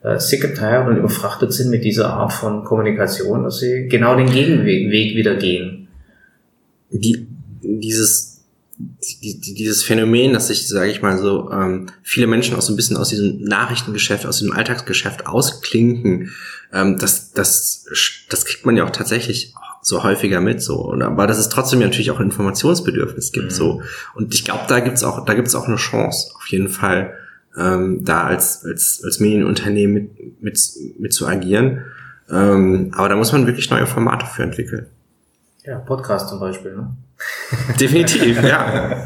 [0.03, 4.29] äh, sick and und überfrachtet sind mit dieser Art von Kommunikation, dass sie genau den
[4.29, 5.87] Gegenweg Weg wieder gehen.
[6.89, 7.27] Die,
[7.61, 8.26] dieses,
[8.77, 12.75] die, dieses Phänomen, dass sich, sage ich mal so, ähm, viele Menschen auch so ein
[12.75, 16.31] bisschen aus diesem Nachrichtengeschäft, aus diesem Alltagsgeschäft ausklinken,
[16.71, 17.85] ähm, das, das,
[18.29, 21.79] das kriegt man ja auch tatsächlich so häufiger mit so und aber dass es trotzdem
[21.79, 23.51] ja natürlich auch ein Informationsbedürfnis gibt mhm.
[23.51, 23.81] so
[24.15, 27.13] und ich glaube da gibt's auch da gibt's auch eine Chance auf jeden Fall
[27.57, 30.59] ähm, da als, als, als Medienunternehmen mit, mit,
[30.99, 31.85] mit zu agieren.
[32.29, 34.87] Ähm, aber da muss man wirklich neue Formate für entwickeln.
[35.67, 36.95] Ja, Podcast zum Beispiel, ne?
[37.79, 39.05] Definitiv, ja.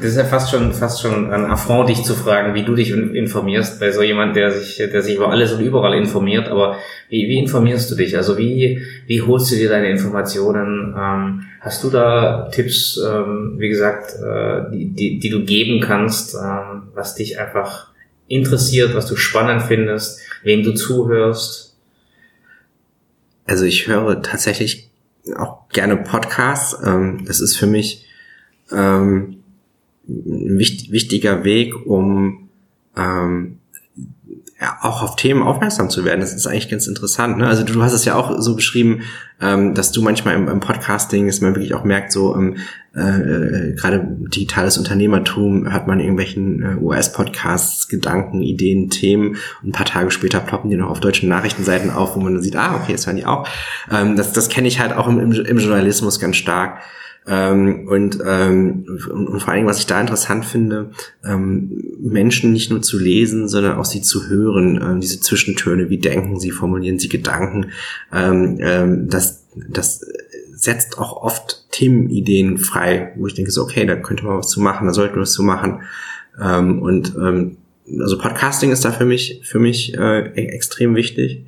[0.00, 2.90] Das ist ja fast schon, fast schon ein Affront, dich zu fragen, wie du dich
[2.90, 6.48] informierst, bei so jemand, der sich, der sich über alles und überall informiert.
[6.48, 6.78] Aber
[7.10, 8.16] wie, wie informierst du dich?
[8.16, 10.94] Also wie, wie holst du dir deine Informationen?
[10.98, 16.34] Ähm, hast du da Tipps, ähm, wie gesagt, äh, die, die, die du geben kannst,
[16.34, 17.88] ähm, was dich einfach
[18.26, 21.76] interessiert, was du spannend findest, wem du zuhörst?
[23.44, 24.81] Also ich höre tatsächlich
[25.36, 26.76] auch gerne Podcasts.
[26.84, 28.06] Ähm, das ist für mich
[28.70, 29.42] ähm,
[30.08, 32.48] ein wichtiger Weg, um
[32.96, 33.58] ähm,
[34.62, 36.20] ja, auch auf Themen aufmerksam zu werden.
[36.20, 37.36] Das ist eigentlich ganz interessant.
[37.36, 37.48] Ne?
[37.48, 39.00] Also du, hast es ja auch so beschrieben,
[39.40, 42.58] ähm, dass du manchmal im, im Podcasting, dass man wirklich auch merkt, so ähm,
[42.94, 49.72] äh, äh, gerade digitales Unternehmertum hat man irgendwelchen äh, US-Podcasts, Gedanken, Ideen, Themen und ein
[49.72, 52.76] paar Tage später ploppen die noch auf deutschen Nachrichtenseiten auf, wo man dann sieht, ah,
[52.76, 53.48] okay, das hören die auch.
[53.90, 56.78] Ähm, das das kenne ich halt auch im, im, im Journalismus ganz stark.
[57.24, 60.90] Ähm, und, ähm, und, vor allem, was ich da interessant finde,
[61.24, 65.98] ähm, Menschen nicht nur zu lesen, sondern auch sie zu hören, ähm, diese Zwischentöne, wie
[65.98, 67.70] denken sie, formulieren sie Gedanken,
[68.12, 70.04] ähm, ähm, das, das
[70.52, 74.60] setzt auch oft Themenideen frei, wo ich denke so, okay, da könnte man was zu
[74.60, 75.82] machen, da sollten wir was zu machen.
[76.40, 77.56] Ähm, und ähm,
[78.00, 81.44] also Podcasting ist da für mich, für mich äh, e-, extrem wichtig.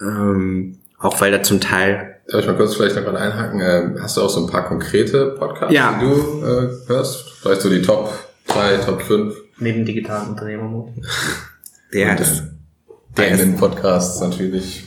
[0.00, 3.60] Ähm, auch weil da zum Teil Darf ich mal kurz vielleicht noch mal einhaken?
[3.60, 5.98] Ähm, hast du auch so ein paar konkrete Podcasts, ja.
[6.00, 7.30] die du äh, hörst?
[7.40, 8.12] Vielleicht so die Top
[8.48, 9.34] 3, Top 5?
[9.58, 10.88] Neben digitalen Unternehmermut.
[11.92, 12.42] Der, das,
[13.16, 14.84] der eigenen Podcasts natürlich.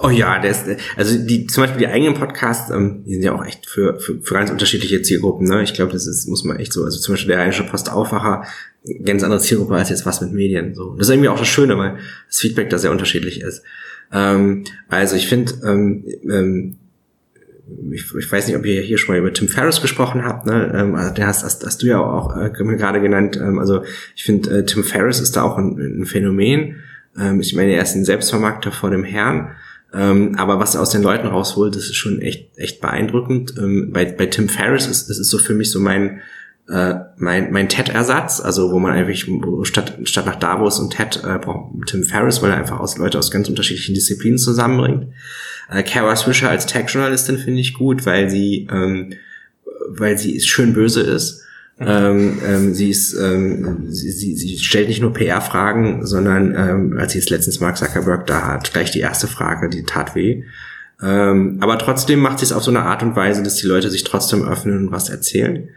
[0.00, 0.66] Oh ja, der ist,
[0.96, 4.20] also die, zum Beispiel die eigenen Podcasts, ähm, die sind ja auch echt für, für,
[4.20, 5.62] für ganz unterschiedliche Zielgruppen, ne?
[5.62, 8.44] Ich glaube, das ist, muss man echt so, also zum Beispiel der Rheinische Postaufwacher,
[9.04, 10.94] ganz andere Zielgruppe als jetzt was mit Medien, so.
[10.94, 13.64] Das ist irgendwie auch das Schöne, weil das Feedback da sehr unterschiedlich ist.
[14.12, 16.76] Ähm, also ich finde, ähm, ähm,
[17.92, 20.72] ich, ich, weiß nicht, ob ihr hier schon mal über Tim Ferriss gesprochen habt, ne?
[20.74, 23.36] Ähm, also den hast, hast, hast du ja auch äh, gerade genannt.
[23.36, 23.82] Ähm, also
[24.16, 26.76] ich finde, äh, Tim Ferriss ist da auch ein, ein Phänomen.
[27.18, 29.50] Ähm, ich meine, er ist ein Selbstvermarkter vor dem Herrn.
[29.92, 33.54] Ähm, aber was er aus den Leuten rausholt, das ist schon echt, echt beeindruckend.
[33.58, 36.20] Ähm, bei, bei Tim Ferriss ist, das ist so für mich so mein,
[36.68, 39.30] äh, mein, mein TED-Ersatz, also wo man eigentlich
[39.62, 43.18] statt, statt nach Davos und TED äh, braucht Tim Ferriss, weil er einfach aus Leute
[43.18, 45.06] aus ganz unterschiedlichen Disziplinen zusammenbringt.
[45.70, 49.14] Äh, Kara Swisher als Tech-Journalistin finde ich gut, weil sie, ähm,
[49.88, 51.42] weil sie schön böse ist.
[51.80, 57.12] Ähm, ähm, sie ist, ähm, sie, sie, sie stellt nicht nur PR-Fragen, sondern ähm, als
[57.12, 60.42] sie jetzt letztens Mark Zuckerberg da hat, gleich die erste Frage, die tat weh.
[61.00, 63.90] Ähm, aber trotzdem macht sie es auf so eine Art und Weise, dass die Leute
[63.90, 65.68] sich trotzdem öffnen und was erzählen.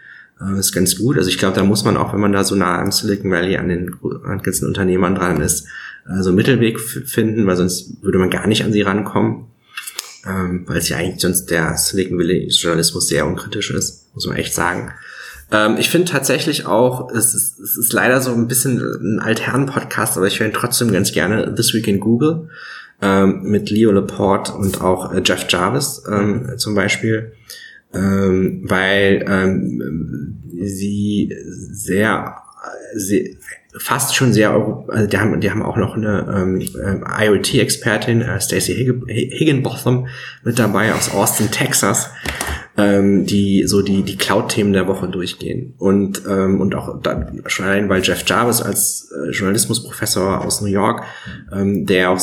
[0.42, 1.18] Äh, ist ganz gut.
[1.18, 3.58] Also ich glaube, da muss man auch, wenn man da so nah am Silicon Valley
[3.58, 5.68] an den an ganzen Unternehmern dran ist,
[6.08, 9.46] äh, so einen Mittelweg finden, weil sonst würde man gar nicht an sie rankommen.
[10.24, 14.38] Ähm, weil es ja eigentlich sonst der Silicon Valley Journalismus sehr unkritisch ist, muss man
[14.38, 14.92] echt sagen.
[15.52, 19.66] Ähm, ich finde tatsächlich auch, es ist, es ist leider so ein bisschen ein alternen
[19.66, 22.50] Podcast, aber ich höre ihn trotzdem ganz gerne, This Week in Google,
[23.02, 27.34] ähm, mit Leo Laporte und auch äh, Jeff Jarvis ähm, zum Beispiel
[27.94, 32.36] ähm, weil ähm, sie sehr,
[32.94, 33.26] sehr
[33.78, 38.42] fast schon sehr, also die haben, die haben auch noch eine ähm, äh, IoT-Expertin, äh,
[38.42, 38.74] Stacey
[39.08, 40.08] Higginbotham,
[40.44, 42.10] mit dabei aus Austin, Texas,
[42.82, 47.66] ähm, die so die die Cloud-Themen der Woche durchgehen und ähm, und auch dann schon
[47.66, 51.04] allein weil Jeff Jarvis als äh, Journalismusprofessor aus New York,
[51.54, 52.20] ähm, der auch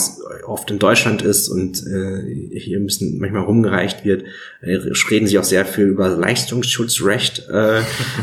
[0.47, 4.25] oft in Deutschland ist und äh, hier ein bisschen manchmal rumgereicht wird,
[4.61, 4.79] äh,
[5.11, 7.81] reden sie auch sehr viel über Leistungsschutzrecht äh,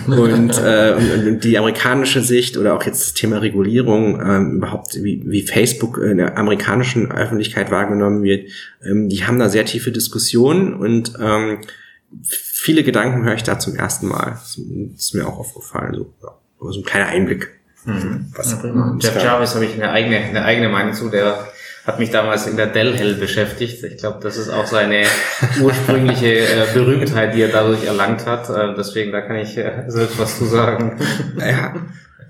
[0.07, 4.95] und, äh, und, und die amerikanische Sicht oder auch jetzt das Thema Regulierung ähm, überhaupt
[5.03, 8.49] wie, wie Facebook in der amerikanischen Öffentlichkeit wahrgenommen wird.
[8.83, 11.59] Ähm, die haben da sehr tiefe Diskussionen und ähm,
[12.21, 14.31] viele Gedanken höre ich da zum ersten Mal.
[14.31, 14.59] Das
[14.97, 15.95] ist mir auch aufgefallen.
[15.95, 17.51] So, ja, so ein kleiner Einblick.
[17.85, 18.31] Mhm.
[18.35, 18.71] Was okay.
[18.99, 21.47] Jeff Jarvis habe ich eine eigene, eine eigene Meinung zu, der
[21.85, 23.83] hat mich damals in der Dell Hell beschäftigt.
[23.83, 25.03] Ich glaube, das ist auch seine
[25.61, 28.49] ursprüngliche äh, Berühmtheit, die er dadurch erlangt hat.
[28.49, 30.99] Äh, deswegen, da kann ich äh, selbst was zu sagen.
[31.37, 31.75] Ja,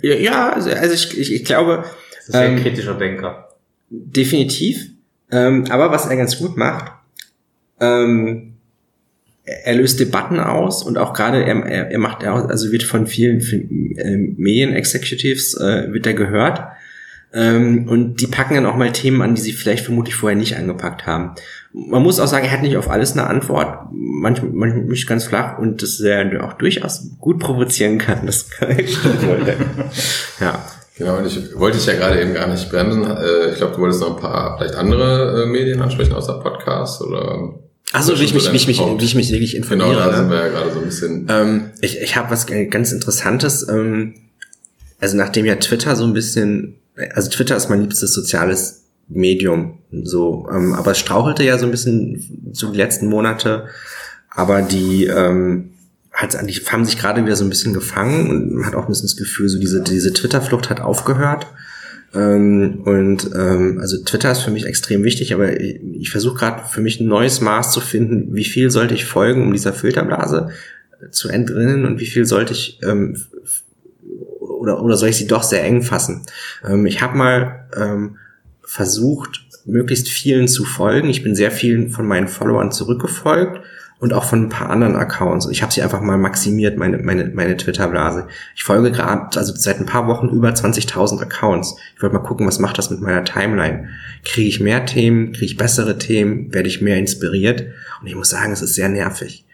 [0.01, 1.86] ja also, also ich, ich, ich glaube.
[2.17, 3.49] Das ist ein ähm, kritischer Denker.
[3.89, 4.89] Definitiv.
[5.32, 6.91] Ähm, aber was er ganz gut macht,
[7.80, 8.54] ähm,
[9.45, 13.39] er löst Debatten aus und auch gerade er, er, er macht also wird von vielen
[13.97, 16.63] äh, Medien-Executives äh, wird er gehört
[17.35, 20.55] ähm, und die packen dann auch mal Themen an, die sie vielleicht vermutlich vorher nicht
[20.55, 21.35] angepackt haben.
[21.73, 25.25] Man muss auch sagen, er hat nicht auf alles eine Antwort, manchmal, manchmal nicht ganz
[25.25, 28.25] flach und das er auch durchaus gut provozieren kann.
[28.25, 28.97] Das kann ich
[30.39, 30.65] ja.
[30.97, 33.03] Genau, und ich wollte dich ja gerade eben gar nicht bremsen.
[33.03, 37.01] Äh, ich glaube, du wolltest noch ein paar vielleicht andere äh, Medien ansprechen außer Podcast
[37.01, 37.53] oder
[37.95, 39.91] Achso, wie ich mich, wie ich mich, wie ich mich wirklich informiere.
[39.91, 41.27] Genau, da sind wir ja gerade so ein bisschen.
[41.29, 43.65] Ähm, ich ich habe was ganz Interessantes.
[43.69, 44.15] Ähm,
[44.99, 46.75] also nachdem ja Twitter so ein bisschen,
[47.13, 51.71] also Twitter ist mein liebstes soziales Medium, so, ähm, aber es strauchelte ja so ein
[51.71, 53.67] bisschen so die letzten Monate.
[54.29, 55.71] Aber die ähm,
[56.11, 58.89] hat eigentlich haben sich gerade wieder so ein bisschen gefangen und man hat auch ein
[58.89, 61.47] bisschen das Gefühl, so diese diese Twitter-Flucht hat aufgehört.
[62.13, 66.63] Ähm, und ähm, also Twitter ist für mich extrem wichtig, aber ich, ich versuche gerade
[66.69, 70.49] für mich ein neues Maß zu finden, wie viel sollte ich folgen, um dieser Filterblase
[71.11, 73.17] zu entrinnen und wie viel sollte ich ähm,
[74.39, 76.23] oder, oder soll ich sie doch sehr eng fassen?
[76.65, 78.17] Ähm, ich habe mal ähm,
[78.63, 81.09] versucht, möglichst vielen zu folgen.
[81.09, 83.61] Ich bin sehr vielen von meinen Followern zurückgefolgt
[83.99, 85.47] und auch von ein paar anderen Accounts.
[85.49, 88.27] Ich habe sie einfach mal maximiert, meine, meine, meine Twitter-Blase.
[88.55, 91.75] Ich folge gerade, also seit ein paar Wochen über 20.000 Accounts.
[91.95, 93.89] Ich wollte mal gucken, was macht das mit meiner Timeline.
[94.25, 97.67] Kriege ich mehr Themen, kriege ich bessere Themen, werde ich mehr inspiriert.
[98.01, 99.45] Und ich muss sagen, es ist sehr nervig.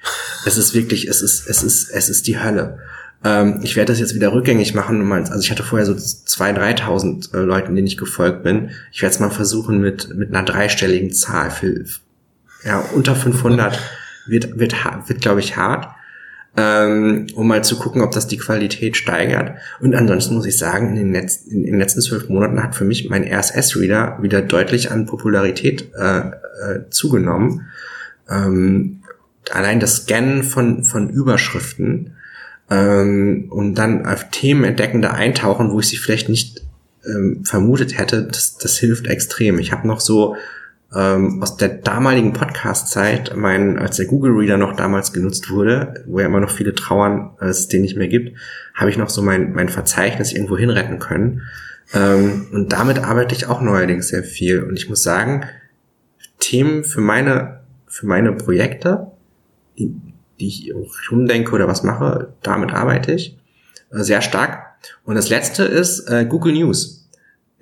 [0.45, 2.79] Es ist wirklich, es ist, es ist, es ist die Hölle.
[3.23, 5.11] Ähm, ich werde das jetzt wieder rückgängig machen.
[5.11, 8.71] Also ich hatte vorher so 2.000, 3.000 äh, Leuten, denen ich gefolgt bin.
[8.91, 11.85] Ich werde es mal versuchen mit, mit einer dreistelligen Zahl für,
[12.65, 13.79] ja, unter 500
[14.27, 14.75] wird, wird,
[15.07, 15.87] wird glaube ich, hart,
[16.57, 19.57] ähm, um mal zu gucken, ob das die Qualität steigert.
[19.79, 22.83] Und ansonsten muss ich sagen, in den, letzten, in den letzten zwölf Monaten hat für
[22.83, 27.67] mich mein RSS-Reader wieder deutlich an Popularität äh, äh, zugenommen.
[28.29, 29.01] Ähm,
[29.49, 32.13] allein das Scannen von, von Überschriften
[32.69, 36.61] ähm, und dann auf Themen entdeckende Eintauchen, wo ich sie vielleicht nicht
[37.05, 39.59] ähm, vermutet hätte, das, das hilft extrem.
[39.59, 40.35] Ich habe noch so
[40.93, 46.19] ähm, aus der damaligen Podcast-Zeit, mein, als der Google Reader noch damals genutzt wurde, wo
[46.19, 48.37] ja immer noch viele trauern, dass es den nicht mehr gibt,
[48.73, 51.43] habe ich noch so mein, mein Verzeichnis irgendwo hinretten können.
[51.93, 54.63] Ähm, und damit arbeite ich auch neuerdings sehr viel.
[54.63, 55.45] Und ich muss sagen,
[56.39, 59.07] Themen für meine, für meine Projekte,
[59.77, 59.95] die,
[60.39, 60.73] die ich
[61.09, 63.37] umdenke oder was mache, damit arbeite ich
[63.91, 64.65] äh, sehr stark.
[65.05, 67.00] Und das letzte ist äh, Google News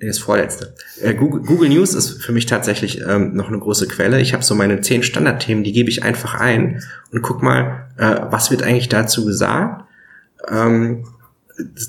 [0.08, 0.74] das vorletzte.
[1.00, 4.20] Äh, Google, Google, News ist für mich tatsächlich ähm, noch eine große Quelle.
[4.20, 6.82] Ich habe so meine zehn Standardthemen, die gebe ich einfach ein
[7.12, 9.84] und guck mal, äh, was wird eigentlich dazu gesagt.
[10.48, 11.04] Ähm,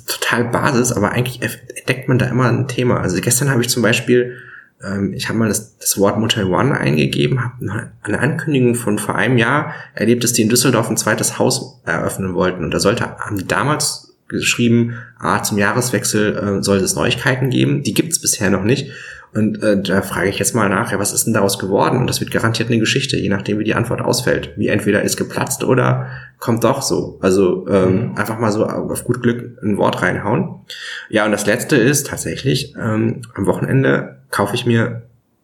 [0.07, 2.99] total Basis, aber eigentlich entdeckt man da immer ein Thema.
[2.99, 4.37] Also gestern habe ich zum Beispiel,
[4.83, 9.15] ähm, ich habe mal das, das Wort Motel One eingegeben, habe eine Ankündigung von vor
[9.15, 12.65] einem Jahr erlebt, dass die in Düsseldorf ein zweites Haus eröffnen wollten.
[12.65, 17.83] Und da sollte, haben die damals geschrieben, ah, zum Jahreswechsel äh, soll es Neuigkeiten geben.
[17.83, 18.91] Die gibt es bisher noch nicht.
[19.33, 21.97] Und äh, da frage ich jetzt mal nach, ja, was ist denn daraus geworden?
[21.97, 24.53] Und das wird garantiert eine Geschichte, je nachdem, wie die Antwort ausfällt.
[24.57, 26.07] Wie entweder ist geplatzt oder
[26.39, 27.17] kommt doch so.
[27.21, 28.17] Also ähm, mhm.
[28.17, 30.65] einfach mal so auf gut Glück ein Wort reinhauen.
[31.09, 35.03] Ja, und das Letzte ist tatsächlich, ähm, am Wochenende kaufe ich mir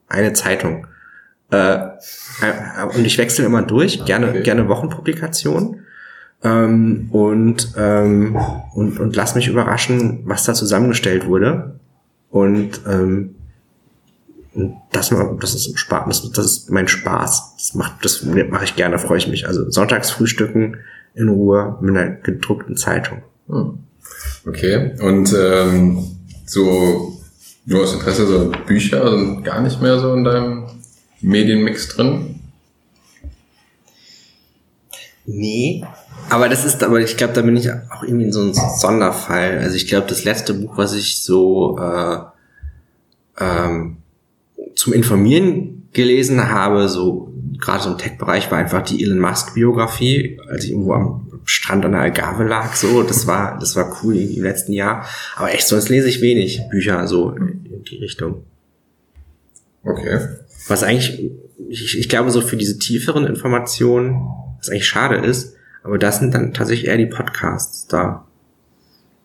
[0.10, 0.88] eine Zeitung.
[1.52, 1.88] Äh, äh,
[2.94, 4.44] und ich wechsle immer durch, gerne, okay.
[4.44, 5.87] gerne Wochenpublikationen
[6.44, 8.38] ähm, und, ähm,
[8.74, 11.80] und, und lass mich überraschen, was da zusammengestellt wurde.
[12.30, 13.36] Und ähm,
[14.92, 17.56] das, das ist Spaß, das, das ist mein Spaß.
[17.58, 19.48] Das macht, das mache ich gerne, freue ich mich.
[19.48, 20.78] Also sonntags frühstücken
[21.14, 23.22] in Ruhe mit einer gedruckten Zeitung.
[23.48, 23.80] Hm.
[24.46, 24.94] Okay.
[25.02, 26.04] Und ähm,
[26.46, 27.18] so
[27.66, 30.68] nur aus Interesse, so Bücher sind gar nicht mehr so in deinem
[31.22, 32.40] Medienmix drin?
[35.26, 35.84] Nee,
[36.30, 39.60] aber das ist, aber ich glaube, da bin ich auch irgendwie in so einem Sonderfall.
[39.60, 42.18] Also ich glaube, das letzte Buch, was ich so äh,
[43.40, 43.98] ähm,
[44.76, 50.66] zum Informieren gelesen habe, so gerade so im Tech-Bereich, war einfach die Elon Musk-Biografie, als
[50.66, 52.76] ich irgendwo am Strand an der Algarve lag.
[52.76, 55.06] So, das war, das war cool im letzten Jahr.
[55.36, 58.44] Aber echt, sonst lese ich wenig Bücher so in die Richtung.
[59.84, 60.20] Okay.
[60.68, 61.32] Was eigentlich,
[61.70, 65.57] ich, ich glaube, so für diese tieferen Informationen, was eigentlich schade ist,
[65.88, 68.26] aber das sind dann tatsächlich eher die Podcasts da.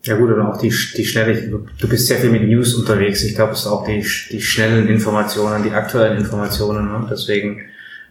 [0.04, 3.22] Ja gut, oder auch die, die schnelle, du bist sehr viel mit News unterwegs.
[3.24, 6.86] Ich glaube, es ist auch die, die schnellen Informationen, die aktuellen Informationen.
[6.86, 7.06] Ne?
[7.10, 7.62] Deswegen,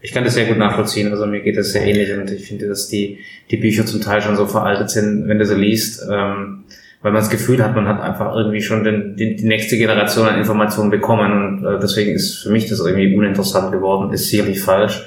[0.02, 1.12] ich kann das sehr gut nachvollziehen.
[1.12, 4.22] Also mir geht das sehr ähnlich und ich finde, dass die, die Bücher zum Teil
[4.22, 6.64] schon so veraltet sind, wenn du sie liest, ähm,
[7.02, 10.28] weil man das Gefühl hat, man hat einfach irgendwie schon den, die, die nächste Generation
[10.28, 14.62] an Informationen bekommen und äh, deswegen ist für mich das irgendwie uninteressant geworden, ist sicherlich
[14.62, 15.06] falsch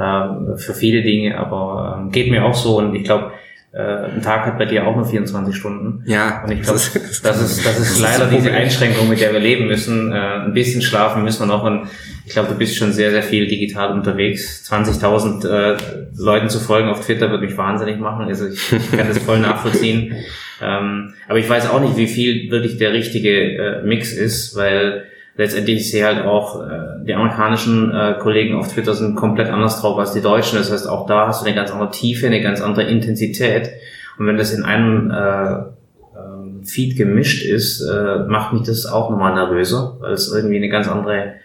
[0.00, 3.32] äh, für viele Dinge, aber äh, geht mir auch so und ich glaube,
[3.72, 6.02] äh, ein Tag hat bei dir auch nur 24 Stunden.
[6.06, 6.42] Ja.
[6.42, 9.38] Und ich glaube, das ist, das ist, das ist leider diese Einschränkung, mit der wir
[9.38, 10.10] leben müssen.
[10.10, 11.86] Äh, ein bisschen schlafen müssen wir noch und
[12.26, 14.68] ich glaube, du bist schon sehr, sehr viel digital unterwegs.
[14.68, 15.76] 20.000 äh,
[16.16, 18.26] Leuten zu folgen auf Twitter wird mich wahnsinnig machen.
[18.26, 20.14] Also ich, ich kann das voll nachvollziehen.
[20.62, 25.04] Ähm, aber ich weiß auch nicht, wie viel wirklich der richtige äh, Mix ist, weil
[25.40, 29.80] letztendlich ich sehe halt auch, äh, die amerikanischen äh, Kollegen auf Twitter sind komplett anders
[29.80, 30.58] drauf als die Deutschen.
[30.58, 33.70] Das heißt, auch da hast du eine ganz andere Tiefe, eine ganz andere Intensität.
[34.18, 39.08] Und wenn das in einem äh, äh, Feed gemischt ist, äh, macht mich das auch
[39.08, 41.36] nochmal nervöser, weil es irgendwie eine ganz andere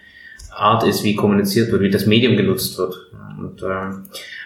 [0.56, 2.94] Art ist, wie kommuniziert wird, wie das Medium genutzt wird.
[3.38, 3.66] Und, äh,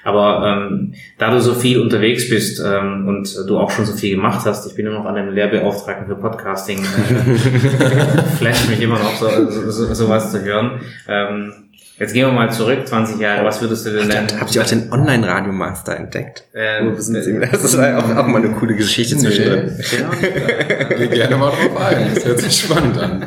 [0.03, 4.17] aber ähm, da du so viel unterwegs bist ähm, und du auch schon so viel
[4.17, 7.35] gemacht hast, ich bin immer noch an einem Lehrbeauftragten für Podcasting, äh,
[8.39, 10.81] flasht mich immer noch so, so, so, sowas zu hören.
[11.09, 11.53] Ähm,
[12.01, 13.45] Jetzt gehen wir mal zurück, 20 Jahre.
[13.45, 14.27] Was würdest du denn nennen?
[14.41, 16.45] Habt ihr auch den Online-Radio-Master entdeckt?
[16.55, 19.21] Ähm, das ist auch, auch mal eine coole Geschichte Nee.
[19.21, 19.79] zwischendrin.
[20.97, 22.15] Geh gerne mal drauf ein.
[22.15, 23.27] Das hört sich spannend an.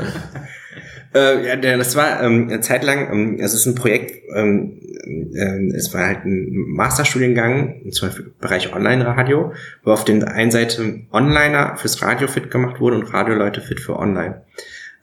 [1.14, 4.80] Äh, ja, das war ähm, eine Zeit lang, ähm, es ist ein Projekt, ähm,
[5.36, 9.54] ähm, es war halt ein Masterstudiengang, zum Beispiel im Bereich Online-Radio,
[9.84, 14.00] wo auf der einen Seite Onliner fürs Radio fit gemacht wurden und Radioleute fit für
[14.00, 14.42] Online.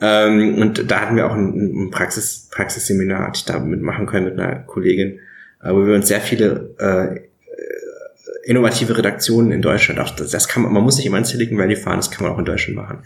[0.01, 4.25] Ähm, und da hatten wir auch ein, ein Praxis, Praxisseminar, hatte ich da mitmachen können
[4.25, 5.21] mit einer Kollegin,
[5.63, 7.30] äh, wo wir uns sehr viele äh,
[8.45, 11.59] innovative Redaktionen in Deutschland, auch das, das kann man, man muss nicht immer in Silicon
[11.59, 13.03] Valley fahren, das kann man auch in Deutschland machen,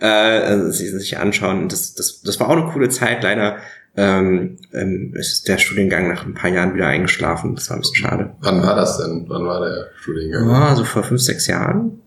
[0.00, 1.68] äh, also sich, sich anschauen.
[1.68, 3.22] Das, das, das war auch eine coole Zeit.
[3.22, 3.58] Leider
[3.96, 7.54] ähm, ähm, ist der Studiengang nach ein paar Jahren wieder eingeschlafen.
[7.54, 8.34] Das war ein bisschen schade.
[8.40, 9.26] Wann war das denn?
[9.28, 10.48] Wann war der Studiengang?
[10.50, 12.00] Ah, so vor fünf, sechs Jahren.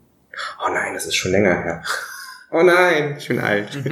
[0.66, 1.84] Oh nein, das ist schon länger her.
[2.52, 3.68] Oh nein, ich bin alt.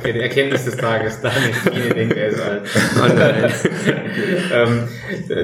[0.00, 1.20] Okay, die Erkenntnis des Tages.
[1.20, 2.62] Daniel denkt, er ist alt.
[2.96, 3.52] Oh nein.
[4.52, 4.88] ähm,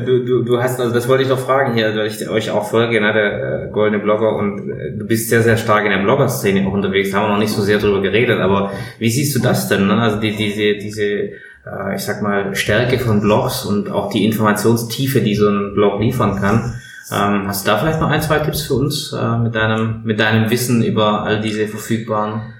[0.06, 2.68] du, du, du hast, also das wollte ich noch fragen hier, weil ich euch auch
[2.68, 5.98] folge, ne, der äh, Goldene Blogger und äh, du bist sehr, sehr stark in der
[5.98, 9.40] Blogger-Szene auch unterwegs, haben wir noch nicht so sehr drüber geredet, aber wie siehst du
[9.40, 9.86] das denn?
[9.86, 10.00] Ne?
[10.00, 15.20] Also die, diese, diese, äh, ich sag mal, Stärke von Blogs und auch die Informationstiefe,
[15.20, 16.80] die so ein Blog liefern kann.
[17.10, 20.18] Ähm, hast du da vielleicht noch ein, zwei Tipps für uns äh, mit deinem, mit
[20.18, 22.52] deinem Wissen über all diese verfügbaren?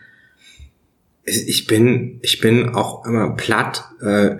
[1.26, 4.36] ich bin, ich bin auch immer platt, äh,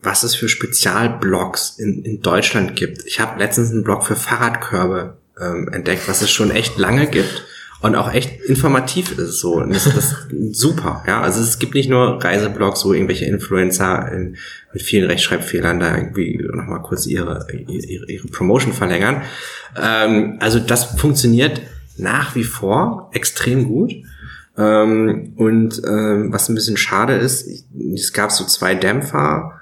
[0.00, 3.04] was es für Spezialblogs in, in Deutschland gibt.
[3.04, 7.44] Ich habe letztens einen Blog für Fahrradkörbe ähm, entdeckt, was es schon echt lange gibt
[7.82, 9.54] und auch echt informativ ist so.
[9.54, 10.14] Und das ist
[10.52, 11.02] super.
[11.06, 14.36] Ja, also es gibt nicht nur Reiseblogs, wo irgendwelche Influencer in,
[14.72, 19.22] mit vielen Rechtschreibfehlern da irgendwie nochmal kurz ihre, ihre, ihre Promotion verlängern.
[19.80, 21.62] Ähm, also das funktioniert
[21.96, 23.92] nach wie vor extrem gut.
[24.58, 27.48] Ähm, und ähm, was ein bisschen schade ist,
[27.94, 29.60] es gab so zwei Dämpfer,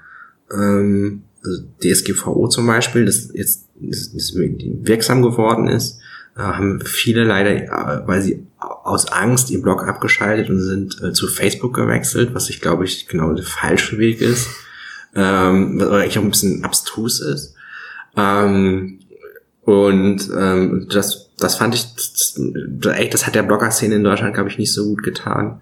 [0.51, 5.99] ähm, also DSGVO zum Beispiel, das jetzt das, das wirksam geworden ist,
[6.43, 11.27] haben viele leider, äh, weil sie aus Angst ihren Blog abgeschaltet und sind äh, zu
[11.27, 14.47] Facebook gewechselt, was ich glaube ich genau der falsche Weg ist,
[15.15, 17.55] ähm, was eigentlich auch ein bisschen abstrus ist.
[18.15, 18.99] Ähm,
[19.63, 22.39] und ähm, das, das fand ich, das,
[23.11, 25.61] das hat der Blogger-Szene in Deutschland, glaube ich, nicht so gut getan.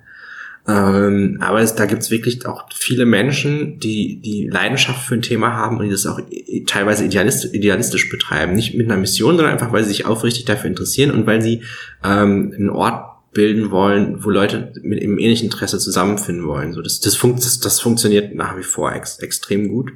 [0.68, 5.54] Ähm, aber es, da gibt's wirklich auch viele Menschen, die die Leidenschaft für ein Thema
[5.54, 6.20] haben und die das auch
[6.66, 8.54] teilweise idealistisch, idealistisch betreiben.
[8.54, 11.64] Nicht mit einer Mission, sondern einfach, weil sie sich aufrichtig dafür interessieren und weil sie
[12.04, 16.74] ähm, einen Ort bilden wollen, wo Leute mit einem ähnlichen Interesse zusammenfinden wollen.
[16.74, 19.92] So, das, das, funkt, das, das funktioniert nach wie vor ex, extrem gut.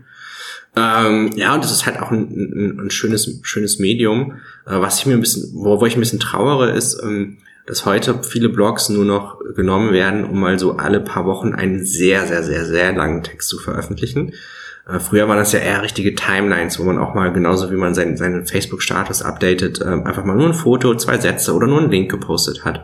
[0.78, 4.40] Ähm, ja, und das ist halt auch ein, ein, ein schönes, schönes Medium.
[4.66, 7.86] Äh, was ich mir ein bisschen, wo, wo ich ein bisschen trauere, ist, ähm, dass
[7.86, 12.26] heute viele Blogs nur noch genommen werden, um mal so alle paar Wochen einen sehr,
[12.28, 14.34] sehr, sehr, sehr langen Text zu veröffentlichen.
[14.88, 17.94] Äh, früher waren das ja eher richtige Timelines, wo man auch mal genauso wie man
[17.94, 21.92] seinen, seinen Facebook-Status updatet, ähm, einfach mal nur ein Foto, zwei Sätze oder nur einen
[21.92, 22.84] Link gepostet hat.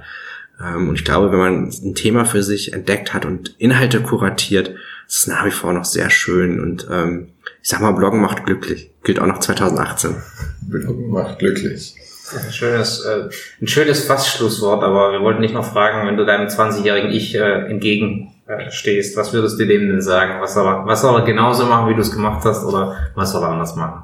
[0.64, 4.70] Ähm, und ich glaube, wenn man ein Thema für sich entdeckt hat und Inhalte kuratiert,
[5.08, 7.30] ist es nach wie vor noch sehr schön und ähm,
[7.62, 8.92] ich sag mal, Bloggen macht glücklich.
[9.04, 10.16] Gilt auch noch 2018.
[10.62, 11.96] Bloggen macht glücklich.
[12.34, 13.30] Ein schönes, äh,
[13.62, 17.70] ein schönes Fastschlusswort, aber wir wollten nicht noch fragen, wenn du deinem 20-jährigen Ich äh,
[17.70, 18.68] entgegen äh,
[19.16, 20.42] was würdest du dem denn sagen?
[20.42, 23.32] Was soll, er, was soll er genauso machen, wie du es gemacht hast, oder was
[23.32, 24.04] soll er anders machen?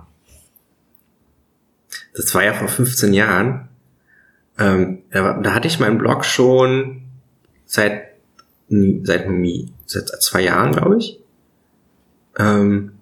[2.16, 3.70] Das war ja vor 15 Jahren.
[4.60, 7.04] Ähm, da, da hatte ich meinen Blog schon
[7.66, 8.04] seit,
[8.70, 9.28] seit,
[9.86, 11.20] seit zwei Jahren, glaube ich.
[12.38, 12.94] Ähm,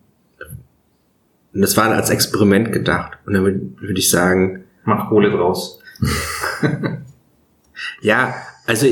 [1.53, 3.17] und das war als Experiment gedacht.
[3.25, 5.79] Und dann würde würd ich sagen, Mach Kohle draus.
[8.01, 8.87] Ja, also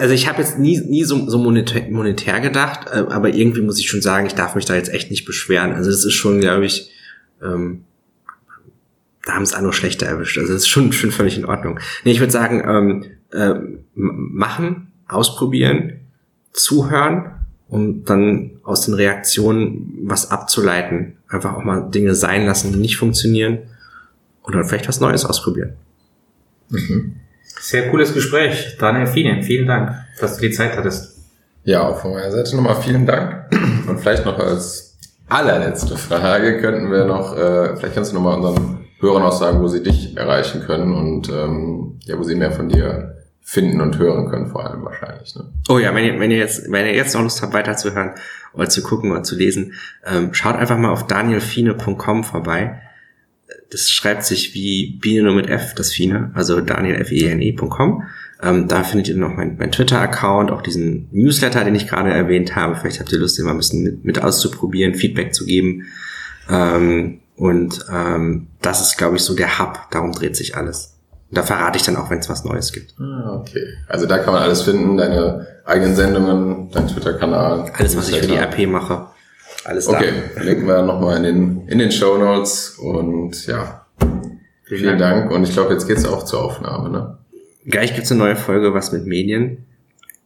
[0.00, 3.78] also ich habe jetzt nie nie so, so monetär, monetär gedacht, äh, aber irgendwie muss
[3.78, 5.74] ich schon sagen, ich darf mich da jetzt echt nicht beschweren.
[5.74, 6.90] Also das ist schon, glaube ich,
[7.42, 7.84] ähm,
[9.24, 10.38] da haben es andere schlechter erwischt.
[10.38, 11.78] Also das ist schon schon völlig in Ordnung.
[12.04, 13.60] Nee, ich würde sagen, ähm, äh,
[13.94, 16.00] machen, ausprobieren,
[16.52, 17.30] zuhören,
[17.68, 21.16] um dann aus den Reaktionen was abzuleiten.
[21.28, 23.58] Einfach auch mal Dinge sein lassen, die nicht funktionieren
[24.48, 25.74] und dann vielleicht was Neues ausprobieren.
[27.60, 28.76] Sehr cooles Gespräch.
[28.78, 31.18] Daniel Fiene, vielen Dank, dass du die Zeit hattest.
[31.64, 33.50] Ja, auch von meiner Seite nochmal vielen Dank.
[33.86, 34.96] Und vielleicht noch als
[35.28, 39.68] allerletzte Frage könnten wir noch, äh, vielleicht kannst du nochmal unseren Hörern auch sagen, wo
[39.68, 44.30] sie dich erreichen können und ähm, ja, wo sie mehr von dir finden und hören
[44.30, 45.34] können, vor allem wahrscheinlich.
[45.34, 45.44] Ne?
[45.68, 48.14] Oh ja, wenn ihr, wenn ihr jetzt, wenn ihr jetzt noch Lust habt, weiterzuhören
[48.54, 49.74] oder zu gucken oder zu lesen,
[50.06, 52.80] ähm, schaut einfach mal auf danielfine.com vorbei.
[53.70, 58.04] Das schreibt sich wie Biene nur mit F, das Fine, also danielfine.com.
[58.42, 62.56] Ähm, da findet ihr noch mein, mein Twitter-Account, auch diesen Newsletter, den ich gerade erwähnt
[62.56, 62.76] habe.
[62.76, 65.86] Vielleicht habt ihr Lust, den mal ein bisschen mit, mit auszuprobieren, Feedback zu geben.
[66.48, 69.78] Ähm, und ähm, das ist, glaube ich, so der Hub.
[69.90, 70.98] Darum dreht sich alles.
[71.30, 72.94] Und da verrate ich dann auch, wenn es was Neues gibt.
[72.98, 73.64] Ah, okay.
[73.86, 77.70] Also da kann man alles finden, deine eigenen Sendungen, dein Twitter-Kanal.
[77.74, 79.08] Alles, was ich für die RP mache.
[79.68, 80.42] Alles Okay, da.
[80.42, 83.84] linken wir nochmal in den, in den Show Notes und ja,
[84.64, 85.24] vielen, vielen Dank.
[85.24, 85.30] Dank.
[85.30, 87.18] Und ich glaube, jetzt geht's auch zur Aufnahme, ne?
[87.66, 89.66] Gleich gibt's eine neue Folge, was mit Medien.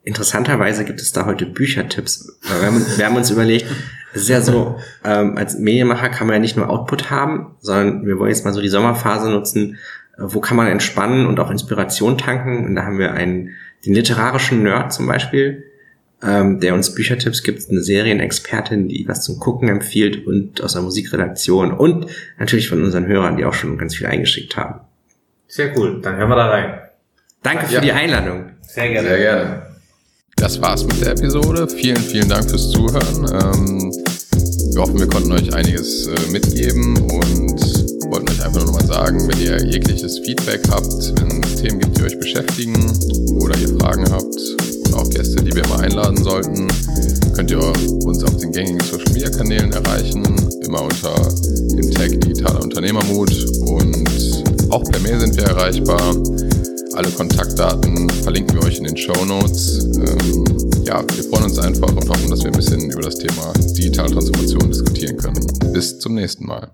[0.05, 2.39] Interessanterweise gibt es da heute Büchertipps.
[2.43, 3.67] Wir haben, wir haben uns überlegt,
[4.15, 8.07] es ist ja so, ähm, als Medienmacher kann man ja nicht nur Output haben, sondern
[8.07, 9.77] wir wollen jetzt mal so die Sommerphase nutzen,
[10.19, 12.65] wo kann man entspannen und auch Inspiration tanken.
[12.65, 13.51] Und da haben wir einen,
[13.85, 15.65] den literarischen Nerd zum Beispiel,
[16.23, 20.83] ähm, der uns Büchertipps gibt, eine Serienexpertin, die was zum Gucken empfiehlt und aus der
[20.83, 22.07] Musikredaktion und
[22.39, 24.81] natürlich von unseren Hörern, die auch schon ganz viel eingeschickt haben.
[25.49, 26.79] Sehr cool, dann hören wir da rein.
[27.43, 27.81] Danke für ja.
[27.81, 28.51] die Einladung.
[28.63, 29.09] Sehr gerne.
[29.09, 29.67] Sehr gerne.
[30.37, 31.69] Das war's mit der Episode.
[31.69, 33.27] Vielen, vielen Dank fürs Zuhören.
[33.33, 33.93] Ähm,
[34.73, 39.29] wir hoffen, wir konnten euch einiges äh, mitgeben und wollten euch einfach nur nochmal sagen,
[39.29, 42.75] wenn ihr jegliches Feedback habt, wenn es Themen gibt, die euch beschäftigen
[43.37, 44.35] oder ihr Fragen habt
[44.87, 46.69] und auch Gäste, die wir mal einladen sollten,
[47.35, 47.61] könnt ihr
[48.05, 50.25] uns auf den gängigen Social Media Kanälen erreichen,
[50.65, 51.15] immer unter
[51.77, 53.31] dem Tag Digitaler Unternehmermut
[53.67, 56.17] und auch per Mail sind wir erreichbar.
[56.95, 59.85] Alle Kontaktdaten verlinken wir euch in den Show Notes.
[59.97, 60.45] Ähm,
[60.85, 64.11] ja, wir freuen uns einfach und hoffen, dass wir ein bisschen über das Thema digitale
[64.11, 65.47] Transformation diskutieren können.
[65.73, 66.71] Bis zum nächsten Mal.